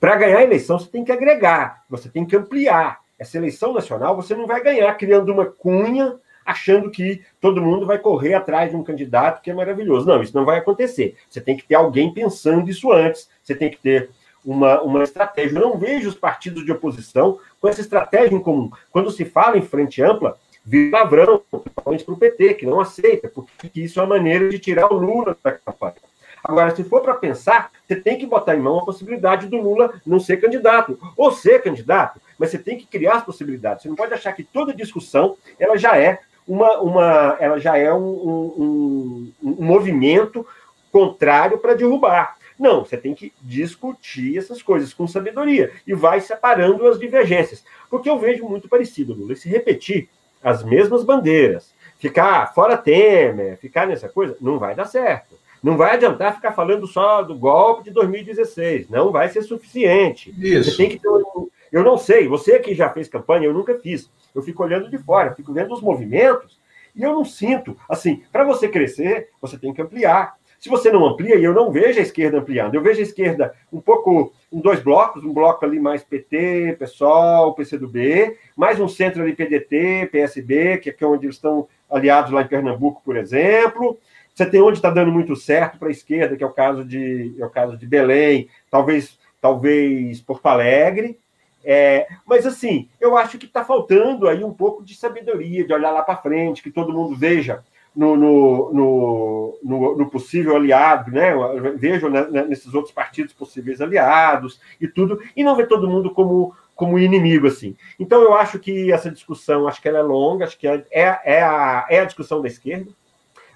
Para 0.00 0.16
ganhar 0.16 0.38
a 0.38 0.42
eleição, 0.42 0.78
você 0.78 0.88
tem 0.88 1.04
que 1.04 1.12
agregar, 1.12 1.84
você 1.88 2.08
tem 2.08 2.24
que 2.24 2.36
ampliar. 2.36 3.00
Essa 3.18 3.38
eleição 3.38 3.72
nacional 3.72 4.16
você 4.16 4.34
não 4.34 4.46
vai 4.46 4.62
ganhar 4.62 4.92
criando 4.94 5.32
uma 5.32 5.46
cunha, 5.46 6.16
achando 6.44 6.90
que 6.90 7.22
todo 7.40 7.62
mundo 7.62 7.86
vai 7.86 7.98
correr 7.98 8.34
atrás 8.34 8.70
de 8.70 8.76
um 8.76 8.82
candidato 8.82 9.40
que 9.40 9.50
é 9.50 9.54
maravilhoso. 9.54 10.06
Não, 10.06 10.20
isso 10.20 10.36
não 10.36 10.44
vai 10.44 10.58
acontecer. 10.58 11.16
Você 11.30 11.40
tem 11.40 11.56
que 11.56 11.64
ter 11.64 11.76
alguém 11.76 12.12
pensando 12.12 12.68
isso 12.68 12.92
antes, 12.92 13.30
você 13.42 13.54
tem 13.54 13.70
que 13.70 13.78
ter 13.78 14.10
uma, 14.44 14.82
uma 14.82 15.02
estratégia. 15.04 15.56
Eu 15.56 15.62
não 15.62 15.78
vejo 15.78 16.08
os 16.08 16.16
partidos 16.16 16.64
de 16.64 16.72
oposição 16.72 17.38
com 17.60 17.68
essa 17.68 17.80
estratégia 17.80 18.34
em 18.34 18.42
comum. 18.42 18.70
Quando 18.90 19.10
se 19.10 19.24
fala 19.24 19.56
em 19.56 19.62
frente 19.62 20.02
ampla, 20.02 20.36
vira 20.64 20.98
lavrão, 20.98 21.42
principalmente 21.50 22.04
para 22.04 22.14
o 22.14 22.16
PT, 22.16 22.54
que 22.54 22.66
não 22.66 22.80
aceita, 22.80 23.28
porque 23.28 23.80
isso 23.80 24.00
é 24.00 24.02
uma 24.02 24.16
maneira 24.16 24.48
de 24.48 24.58
tirar 24.58 24.92
o 24.92 24.96
Lula 24.96 25.36
da 25.42 25.52
campanha. 25.52 25.94
Agora, 26.42 26.74
se 26.74 26.84
for 26.84 27.00
para 27.00 27.14
pensar, 27.14 27.70
você 27.86 27.96
tem 27.96 28.18
que 28.18 28.26
botar 28.26 28.54
em 28.54 28.60
mão 28.60 28.78
a 28.78 28.84
possibilidade 28.84 29.46
do 29.46 29.56
Lula 29.56 29.94
não 30.04 30.20
ser 30.20 30.40
candidato, 30.40 30.98
ou 31.16 31.32
ser 31.32 31.62
candidato, 31.62 32.20
mas 32.38 32.50
você 32.50 32.58
tem 32.58 32.76
que 32.76 32.86
criar 32.86 33.16
as 33.16 33.24
possibilidades. 33.24 33.82
Você 33.82 33.88
não 33.88 33.96
pode 33.96 34.12
achar 34.12 34.32
que 34.32 34.44
toda 34.44 34.74
discussão 34.74 35.36
ela 35.58 35.78
já 35.78 35.96
é 35.96 36.20
uma, 36.46 36.80
uma 36.80 37.36
ela 37.40 37.58
já 37.58 37.78
é 37.78 37.92
um, 37.92 37.98
um, 37.98 39.32
um 39.42 39.64
movimento 39.64 40.46
contrário 40.92 41.58
para 41.58 41.74
derrubar. 41.74 42.36
Não, 42.58 42.84
você 42.84 42.96
tem 42.96 43.14
que 43.14 43.32
discutir 43.40 44.38
essas 44.38 44.62
coisas 44.62 44.92
com 44.92 45.08
sabedoria 45.08 45.72
e 45.86 45.94
vai 45.94 46.20
separando 46.20 46.86
as 46.86 46.98
divergências. 46.98 47.64
Porque 47.90 48.08
eu 48.08 48.18
vejo 48.18 48.44
muito 48.44 48.68
parecido, 48.68 49.14
Lula, 49.14 49.34
se 49.34 49.48
repetir 49.48 50.08
as 50.44 50.62
mesmas 50.62 51.02
bandeiras, 51.02 51.74
ficar 51.98 52.52
fora 52.54 52.76
Temer, 52.76 53.56
ficar 53.56 53.86
nessa 53.86 54.08
coisa, 54.08 54.36
não 54.40 54.58
vai 54.58 54.74
dar 54.74 54.84
certo. 54.84 55.34
Não 55.62 55.78
vai 55.78 55.94
adiantar 55.94 56.34
ficar 56.34 56.52
falando 56.52 56.86
só 56.86 57.22
do 57.22 57.34
golpe 57.34 57.84
de 57.84 57.90
2016. 57.90 58.90
Não 58.90 59.10
vai 59.10 59.30
ser 59.30 59.40
suficiente. 59.40 60.34
Isso. 60.36 60.72
Você 60.72 60.76
tem 60.76 60.90
que 60.90 60.98
ter 60.98 61.08
um... 61.08 61.48
Eu 61.72 61.82
não 61.82 61.96
sei, 61.96 62.28
você 62.28 62.58
que 62.58 62.74
já 62.74 62.90
fez 62.90 63.08
campanha, 63.08 63.46
eu 63.46 63.54
nunca 63.54 63.78
fiz. 63.78 64.10
Eu 64.34 64.42
fico 64.42 64.62
olhando 64.62 64.90
de 64.90 64.98
fora, 64.98 65.34
fico 65.34 65.54
vendo 65.54 65.72
os 65.72 65.80
movimentos 65.80 66.58
e 66.94 67.02
eu 67.02 67.12
não 67.12 67.24
sinto. 67.24 67.76
Assim, 67.88 68.22
para 68.30 68.44
você 68.44 68.68
crescer, 68.68 69.30
você 69.40 69.56
tem 69.56 69.72
que 69.72 69.80
ampliar. 69.80 70.36
Se 70.64 70.70
você 70.70 70.90
não 70.90 71.04
amplia, 71.04 71.36
e 71.36 71.44
eu 71.44 71.52
não 71.52 71.70
vejo 71.70 71.98
a 71.98 72.02
esquerda 72.02 72.38
ampliando, 72.38 72.74
eu 72.74 72.80
vejo 72.80 72.98
a 72.98 73.02
esquerda 73.02 73.54
um 73.70 73.82
pouco 73.82 74.32
em 74.50 74.58
dois 74.58 74.80
blocos, 74.80 75.22
um 75.22 75.30
bloco 75.30 75.62
ali 75.62 75.78
mais 75.78 76.02
PT, 76.02 76.76
PSOL, 76.78 77.52
PCdoB, 77.52 78.34
mais 78.56 78.80
um 78.80 78.88
centro 78.88 79.22
ali 79.22 79.34
PDT, 79.34 80.08
PSB, 80.10 80.78
que 80.78 80.88
é 80.88 81.06
onde 81.06 81.26
eles 81.26 81.36
estão 81.36 81.68
aliados 81.90 82.32
lá 82.32 82.40
em 82.40 82.46
Pernambuco, 82.46 83.02
por 83.04 83.14
exemplo, 83.14 83.98
você 84.34 84.46
tem 84.46 84.62
onde 84.62 84.78
está 84.78 84.88
dando 84.88 85.12
muito 85.12 85.36
certo 85.36 85.78
para 85.78 85.88
a 85.88 85.92
esquerda, 85.92 86.34
que 86.34 86.42
é 86.42 86.46
o 86.46 86.50
caso 86.50 86.82
de, 86.82 87.34
é 87.38 87.44
o 87.44 87.50
caso 87.50 87.76
de 87.76 87.86
Belém, 87.86 88.48
talvez, 88.70 89.18
talvez 89.42 90.22
Porto 90.22 90.46
Alegre. 90.46 91.18
É, 91.62 92.06
mas 92.24 92.46
assim, 92.46 92.88
eu 92.98 93.18
acho 93.18 93.36
que 93.36 93.44
está 93.44 93.66
faltando 93.66 94.26
aí 94.26 94.42
um 94.42 94.54
pouco 94.54 94.82
de 94.82 94.94
sabedoria, 94.94 95.62
de 95.62 95.74
olhar 95.74 95.90
lá 95.90 96.02
para 96.02 96.16
frente, 96.16 96.62
que 96.62 96.70
todo 96.70 96.90
mundo 96.90 97.14
veja 97.14 97.62
no, 97.94 98.16
no, 98.16 99.58
no, 99.62 99.96
no, 99.96 100.10
possível 100.10 100.56
aliado, 100.56 101.10
né? 101.10 101.32
Vejam 101.76 102.10
nesses 102.10 102.74
outros 102.74 102.92
partidos 102.92 103.32
possíveis 103.32 103.80
aliados 103.80 104.60
e 104.80 104.88
tudo, 104.88 105.20
e 105.36 105.44
não 105.44 105.54
ver 105.54 105.68
todo 105.68 105.88
mundo 105.88 106.10
como, 106.10 106.54
como 106.74 106.98
inimigo, 106.98 107.46
assim. 107.46 107.76
Então 107.98 108.20
eu 108.22 108.34
acho 108.34 108.58
que 108.58 108.90
essa 108.90 109.10
discussão, 109.10 109.68
acho 109.68 109.80
que 109.80 109.88
ela 109.88 110.00
é 110.00 110.02
longa, 110.02 110.44
acho 110.44 110.58
que 110.58 110.66
é, 110.66 110.84
é, 110.90 111.20
é 111.24 111.42
a, 111.42 111.86
é 111.88 112.00
a 112.00 112.04
discussão 112.04 112.42
da 112.42 112.48
esquerda. 112.48 112.90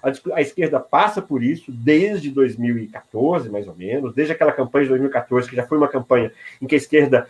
A, 0.01 0.11
a, 0.35 0.41
esquerda 0.41 0.79
passa 0.79 1.21
por 1.21 1.43
isso 1.43 1.69
desde 1.73 2.31
2014, 2.31 3.49
mais 3.49 3.67
ou 3.67 3.75
menos, 3.75 4.13
desde 4.13 4.31
aquela 4.31 4.53
campanha 4.53 4.85
de 4.85 4.89
2014, 4.89 5.49
que 5.49 5.55
já 5.57 5.67
foi 5.67 5.77
uma 5.77 5.89
campanha 5.89 6.31
em 6.61 6.65
que 6.65 6.75
a 6.75 6.77
esquerda 6.77 7.27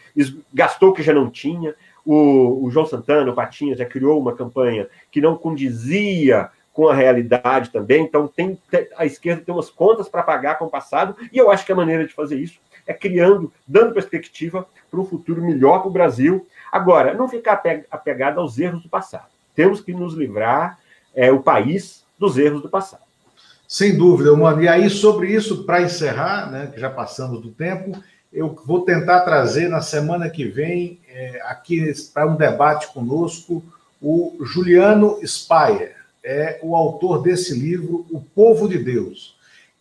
gastou 0.53 0.89
o 0.89 0.93
que 0.93 1.01
já 1.01 1.14
não 1.14 1.30
tinha. 1.32 1.74
O, 2.05 2.66
o 2.66 2.72
João 2.72 2.86
Santana, 2.86 3.32
o 3.32 3.36
Patinha, 3.36 3.76
já 3.76 3.86
criou 3.86 4.20
uma 4.20 4.36
campanha 4.36 4.88
que 5.12 5.20
não 5.20 5.36
condizia 5.36 6.49
com 6.80 6.88
a 6.88 6.96
realidade 6.96 7.72
também. 7.72 8.04
Então, 8.04 8.26
tem, 8.26 8.58
a 8.96 9.06
esquerda 9.06 9.44
tem 9.46 9.54
umas 9.54 9.70
contas 9.70 10.08
para 10.08 10.24
pagar 10.24 10.58
com 10.58 10.64
o 10.64 10.70
passado, 10.70 11.14
e 11.30 11.38
eu 11.38 11.52
acho 11.52 11.66
que 11.66 11.74
a 11.74 11.76
maneira 11.76 12.08
de 12.08 12.14
fazer 12.14 12.40
isso 12.40 12.58
é 12.88 12.94
criando, 12.94 13.52
dando 13.68 13.94
perspectiva 13.94 14.66
para 14.90 14.98
um 14.98 15.04
futuro 15.04 15.42
melhor 15.42 15.80
para 15.80 15.90
o 15.90 15.92
Brasil. 15.92 16.48
Agora, 16.72 17.14
não 17.14 17.28
ficar 17.28 17.62
apegado 17.92 18.40
aos 18.40 18.58
erros 18.58 18.82
do 18.82 18.88
passado. 18.88 19.28
Temos 19.54 19.82
que 19.82 19.92
nos 19.92 20.14
livrar, 20.14 20.80
é, 21.14 21.30
o 21.30 21.42
país 21.42 22.06
dos 22.18 22.38
erros 22.38 22.62
do 22.62 22.70
passado. 22.70 23.04
Sem 23.68 23.98
dúvida, 23.98 24.34
mano. 24.34 24.64
E 24.64 24.70
aí, 24.70 24.90
sobre 24.90 25.34
isso, 25.34 25.66
para 25.66 25.82
encerrar, 25.82 26.50
né, 26.50 26.72
que 26.74 26.80
já 26.80 26.90
passamos 26.90 27.42
do 27.42 27.52
tempo, 27.52 27.92
eu 28.32 28.58
vou 28.66 28.86
tentar 28.86 29.20
trazer 29.26 29.68
na 29.68 29.82
semana 29.82 30.30
que 30.30 30.46
vem, 30.46 31.02
é, 31.10 31.42
aqui 31.44 31.92
para 32.14 32.26
um 32.26 32.38
debate 32.38 32.88
conosco, 32.94 33.62
o 34.02 34.38
Juliano 34.46 35.20
Speyer, 35.28 35.99
é 36.24 36.59
o 36.61 36.76
autor 36.76 37.22
desse 37.22 37.53
livro, 37.53 38.05
O 38.09 38.20
Povo 38.20 38.67
de 38.67 38.78
Deus, 38.78 39.38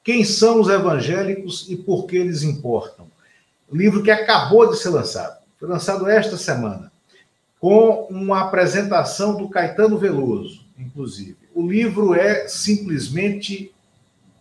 Quem 0.08 0.24
são 0.24 0.60
os 0.60 0.70
evangélicos 0.70 1.66
e 1.68 1.76
por 1.76 2.06
que 2.06 2.16
eles 2.16 2.42
importam? 2.42 3.06
Livro 3.70 4.02
que 4.02 4.10
acabou 4.10 4.70
de 4.70 4.78
ser 4.78 4.88
lançado. 4.88 5.36
Foi 5.58 5.68
lançado 5.68 6.08
esta 6.08 6.38
semana, 6.38 6.90
com 7.60 8.06
uma 8.08 8.40
apresentação 8.40 9.36
do 9.36 9.50
Caetano 9.50 9.98
Veloso, 9.98 10.64
inclusive. 10.78 11.36
O 11.54 11.66
livro 11.66 12.14
é 12.14 12.48
simplesmente 12.48 13.70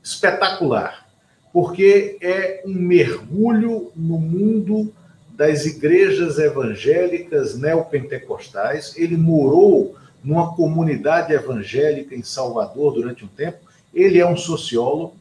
espetacular, 0.02 1.06
porque 1.52 2.18
é 2.22 2.62
um 2.66 2.74
mergulho 2.74 3.92
no 3.94 4.18
mundo 4.18 4.94
das 5.32 5.66
igrejas 5.66 6.38
evangélicas 6.40 7.58
neopentecostais. 7.58 8.96
Ele 8.96 9.18
morou 9.18 9.98
numa 10.24 10.56
comunidade 10.56 11.34
evangélica 11.34 12.16
em 12.16 12.24
Salvador 12.24 12.94
durante 12.94 13.26
um 13.26 13.28
tempo. 13.28 13.58
Ele 13.94 14.20
é 14.20 14.26
um 14.26 14.38
sociólogo. 14.38 15.18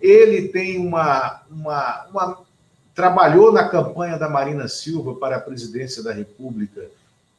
Ele 0.00 0.48
tem 0.48 0.78
uma, 0.78 1.42
uma, 1.50 2.06
uma 2.10 2.38
trabalhou 2.94 3.52
na 3.52 3.68
campanha 3.68 4.16
da 4.18 4.28
Marina 4.28 4.68
Silva 4.68 5.14
para 5.14 5.36
a 5.36 5.40
presidência 5.40 6.02
da 6.02 6.12
República 6.12 6.86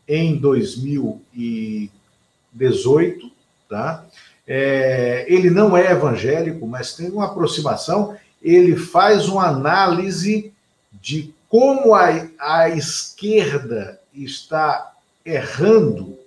em 0.07 0.37
2018, 0.37 3.31
tá? 3.69 4.05
É, 4.47 5.25
ele 5.29 5.49
não 5.49 5.75
é 5.77 5.91
evangélico, 5.91 6.67
mas 6.67 6.95
tem 6.95 7.11
uma 7.11 7.25
aproximação. 7.25 8.17
Ele 8.41 8.75
faz 8.75 9.29
uma 9.29 9.47
análise 9.47 10.51
de 10.91 11.33
como 11.47 11.93
a, 11.93 12.27
a 12.39 12.67
esquerda 12.69 14.01
está 14.13 14.93
errando 15.25 16.17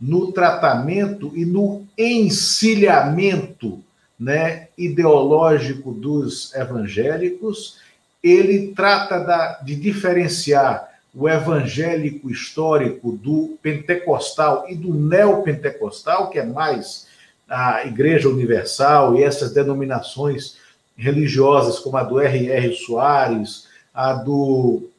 no 0.00 0.32
tratamento 0.32 1.32
e 1.34 1.44
no 1.44 1.86
encilhamento 1.96 3.82
né, 4.18 4.68
ideológico 4.76 5.92
dos 5.92 6.54
evangélicos. 6.54 7.78
Ele 8.22 8.72
trata 8.74 9.20
da, 9.20 9.60
de 9.62 9.74
diferenciar 9.74 10.88
o 11.14 11.28
evangélico 11.28 12.30
histórico 12.30 13.12
do 13.12 13.56
pentecostal 13.62 14.66
e 14.68 14.74
do 14.74 14.92
neopentecostal, 14.92 16.28
que 16.28 16.38
é 16.38 16.44
mais 16.44 17.06
a 17.48 17.86
Igreja 17.86 18.28
Universal 18.28 19.16
e 19.16 19.22
essas 19.22 19.52
denominações 19.52 20.56
religiosas, 20.96 21.78
como 21.78 21.96
a 21.96 22.02
do 22.02 22.20
R.R. 22.20 22.74
Soares, 22.74 23.66
a 23.94 24.12
do 24.12 24.90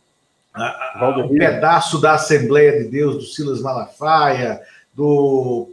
a, 0.53 1.05
a, 1.05 1.17
um 1.19 1.37
pedaço 1.37 2.01
da 2.01 2.13
Assembleia 2.13 2.83
de 2.83 2.89
Deus 2.89 3.15
do 3.15 3.23
Silas 3.23 3.61
Malafaia, 3.61 4.59
do 4.97 5.69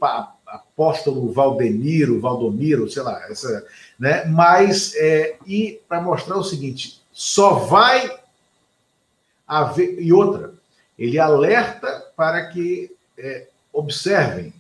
apóstolo 0.47 1.33
Valdemiro, 1.33 2.21
Valdomiro, 2.21 2.91
sei 2.91 3.03
lá, 3.03 3.25
essa, 3.31 3.67
né? 3.99 4.27
Mas 4.27 4.95
é, 4.97 5.39
e 5.47 5.81
para 5.89 6.03
mostrar 6.03 6.37
o 6.37 6.45
seguinte, 6.45 7.01
só 7.11 7.55
vai 7.55 8.15
haver 9.49 9.99
e 9.99 10.13
outra, 10.13 10.53
ele 10.99 11.19
alerta 11.19 12.05
para 12.15 12.49
que 12.49 12.95
é, 13.17 13.49
observem 13.73 14.53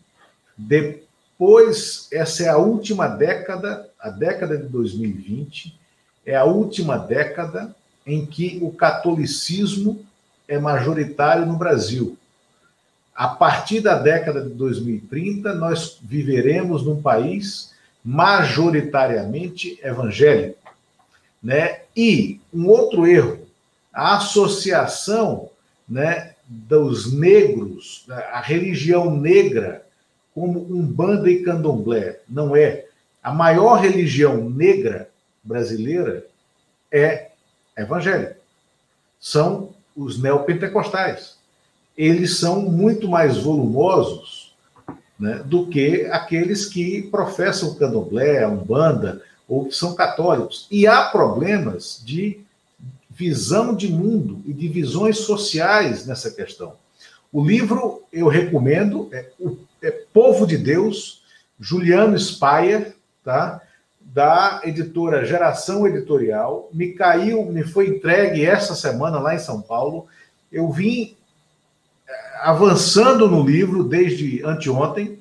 depois 0.56 2.08
essa 2.10 2.44
é 2.44 2.48
a 2.48 2.56
última 2.56 3.06
década, 3.06 3.90
a 4.00 4.08
década 4.08 4.56
de 4.56 4.66
2020 4.68 5.78
é 6.24 6.36
a 6.36 6.44
última 6.44 6.96
década 6.96 7.76
em 8.06 8.24
que 8.24 8.58
o 8.62 8.72
catolicismo 8.72 10.06
é 10.48 10.58
majoritário 10.58 11.44
no 11.44 11.56
Brasil. 11.56 12.16
A 13.14 13.28
partir 13.28 13.80
da 13.80 13.96
década 13.96 14.40
de 14.40 14.50
2030, 14.50 15.54
nós 15.54 15.98
viveremos 16.02 16.84
num 16.84 17.00
país 17.00 17.72
majoritariamente 18.04 19.78
evangélico. 19.82 20.58
Né? 21.40 21.82
E 21.96 22.40
um 22.52 22.66
outro 22.66 23.06
erro, 23.06 23.46
a 23.92 24.16
associação 24.16 25.48
né, 25.88 26.34
dos 26.48 27.12
negros, 27.12 28.04
a 28.08 28.40
religião 28.40 29.16
negra, 29.16 29.86
como 30.34 30.58
Umbanda 30.58 31.30
e 31.30 31.44
Candomblé. 31.44 32.18
Não 32.28 32.56
é. 32.56 32.86
A 33.22 33.32
maior 33.32 33.76
religião 33.76 34.50
negra 34.50 35.08
brasileira 35.42 36.26
é 36.90 37.28
evangélica. 37.76 38.38
São 39.20 39.72
os 39.96 40.20
neopentecostais 40.20 41.36
eles 41.96 42.38
são 42.38 42.62
muito 42.62 43.08
mais 43.08 43.38
volumosos 43.38 44.54
né, 45.18 45.42
do 45.44 45.66
que 45.66 46.06
aqueles 46.06 46.66
que 46.66 47.02
professam 47.02 47.70
o 47.70 47.74
candomblé, 47.76 48.46
umbanda, 48.46 49.22
ou 49.48 49.66
que 49.66 49.74
são 49.74 49.94
católicos. 49.94 50.66
E 50.70 50.86
há 50.86 51.04
problemas 51.04 52.02
de 52.04 52.40
visão 53.10 53.74
de 53.74 53.88
mundo 53.88 54.42
e 54.44 54.52
de 54.52 54.68
visões 54.68 55.18
sociais 55.18 56.06
nessa 56.06 56.30
questão. 56.30 56.74
O 57.32 57.44
livro 57.44 58.02
eu 58.12 58.26
recomendo, 58.28 59.08
é, 59.12 59.30
é 59.82 59.90
Povo 59.90 60.46
de 60.46 60.56
Deus, 60.56 61.22
Juliano 61.60 62.18
Spayer, 62.18 62.96
tá? 63.22 63.60
da 64.00 64.60
editora 64.62 65.24
Geração 65.24 65.86
Editorial. 65.88 66.68
Me 66.72 66.92
caiu, 66.92 67.44
me 67.46 67.64
foi 67.64 67.88
entregue 67.88 68.46
essa 68.46 68.74
semana 68.74 69.18
lá 69.18 69.34
em 69.34 69.40
São 69.40 69.60
Paulo. 69.60 70.06
Eu 70.52 70.70
vim 70.70 71.16
avançando 72.44 73.26
no 73.26 73.42
livro 73.42 73.82
desde 73.82 74.44
anteontem. 74.44 75.18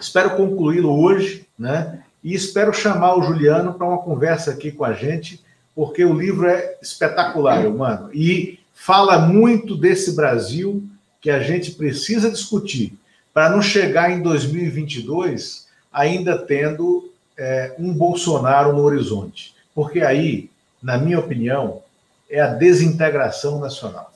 Espero 0.00 0.34
concluí-lo 0.34 0.98
hoje, 0.98 1.46
né? 1.58 2.02
E 2.24 2.34
espero 2.34 2.72
chamar 2.72 3.16
o 3.16 3.22
Juliano 3.22 3.74
para 3.74 3.86
uma 3.86 3.98
conversa 3.98 4.50
aqui 4.50 4.72
com 4.72 4.82
a 4.82 4.94
gente, 4.94 5.44
porque 5.74 6.02
o 6.06 6.18
livro 6.18 6.48
é 6.48 6.78
espetacular, 6.80 7.68
mano. 7.68 8.08
E 8.14 8.58
fala 8.72 9.18
muito 9.18 9.76
desse 9.76 10.16
Brasil 10.16 10.82
que 11.20 11.28
a 11.28 11.40
gente 11.40 11.72
precisa 11.72 12.30
discutir 12.30 12.98
para 13.34 13.50
não 13.50 13.60
chegar 13.60 14.10
em 14.10 14.22
2022 14.22 15.66
ainda 15.92 16.38
tendo 16.38 17.12
é, 17.36 17.74
um 17.78 17.92
Bolsonaro 17.92 18.72
no 18.72 18.82
horizonte. 18.82 19.54
Porque 19.74 20.00
aí, 20.00 20.48
na 20.82 20.96
minha 20.96 21.18
opinião, 21.18 21.82
é 22.30 22.40
a 22.40 22.46
desintegração 22.46 23.60
nacional. 23.60 24.15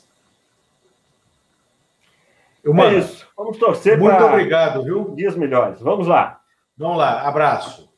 Eu, 2.62 2.74
mano, 2.74 2.96
é 2.96 2.98
isso. 2.98 3.26
Vamos 3.36 3.58
torcer 3.58 3.98
Muito 3.98 4.22
obrigado, 4.22 4.82
viu? 4.82 5.14
Dias 5.14 5.34
melhores. 5.34 5.80
Vamos 5.80 6.06
lá. 6.06 6.40
Vamos 6.76 6.98
lá. 6.98 7.22
Abraço. 7.22 7.88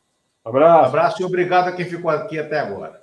Abraço. 0.45 0.89
Abraço 0.89 1.23
e 1.23 1.25
obrigado 1.25 1.69
a 1.69 1.73
quem 1.73 1.85
ficou 1.85 2.11
aqui 2.11 2.39
até 2.39 2.59
agora. 2.61 3.02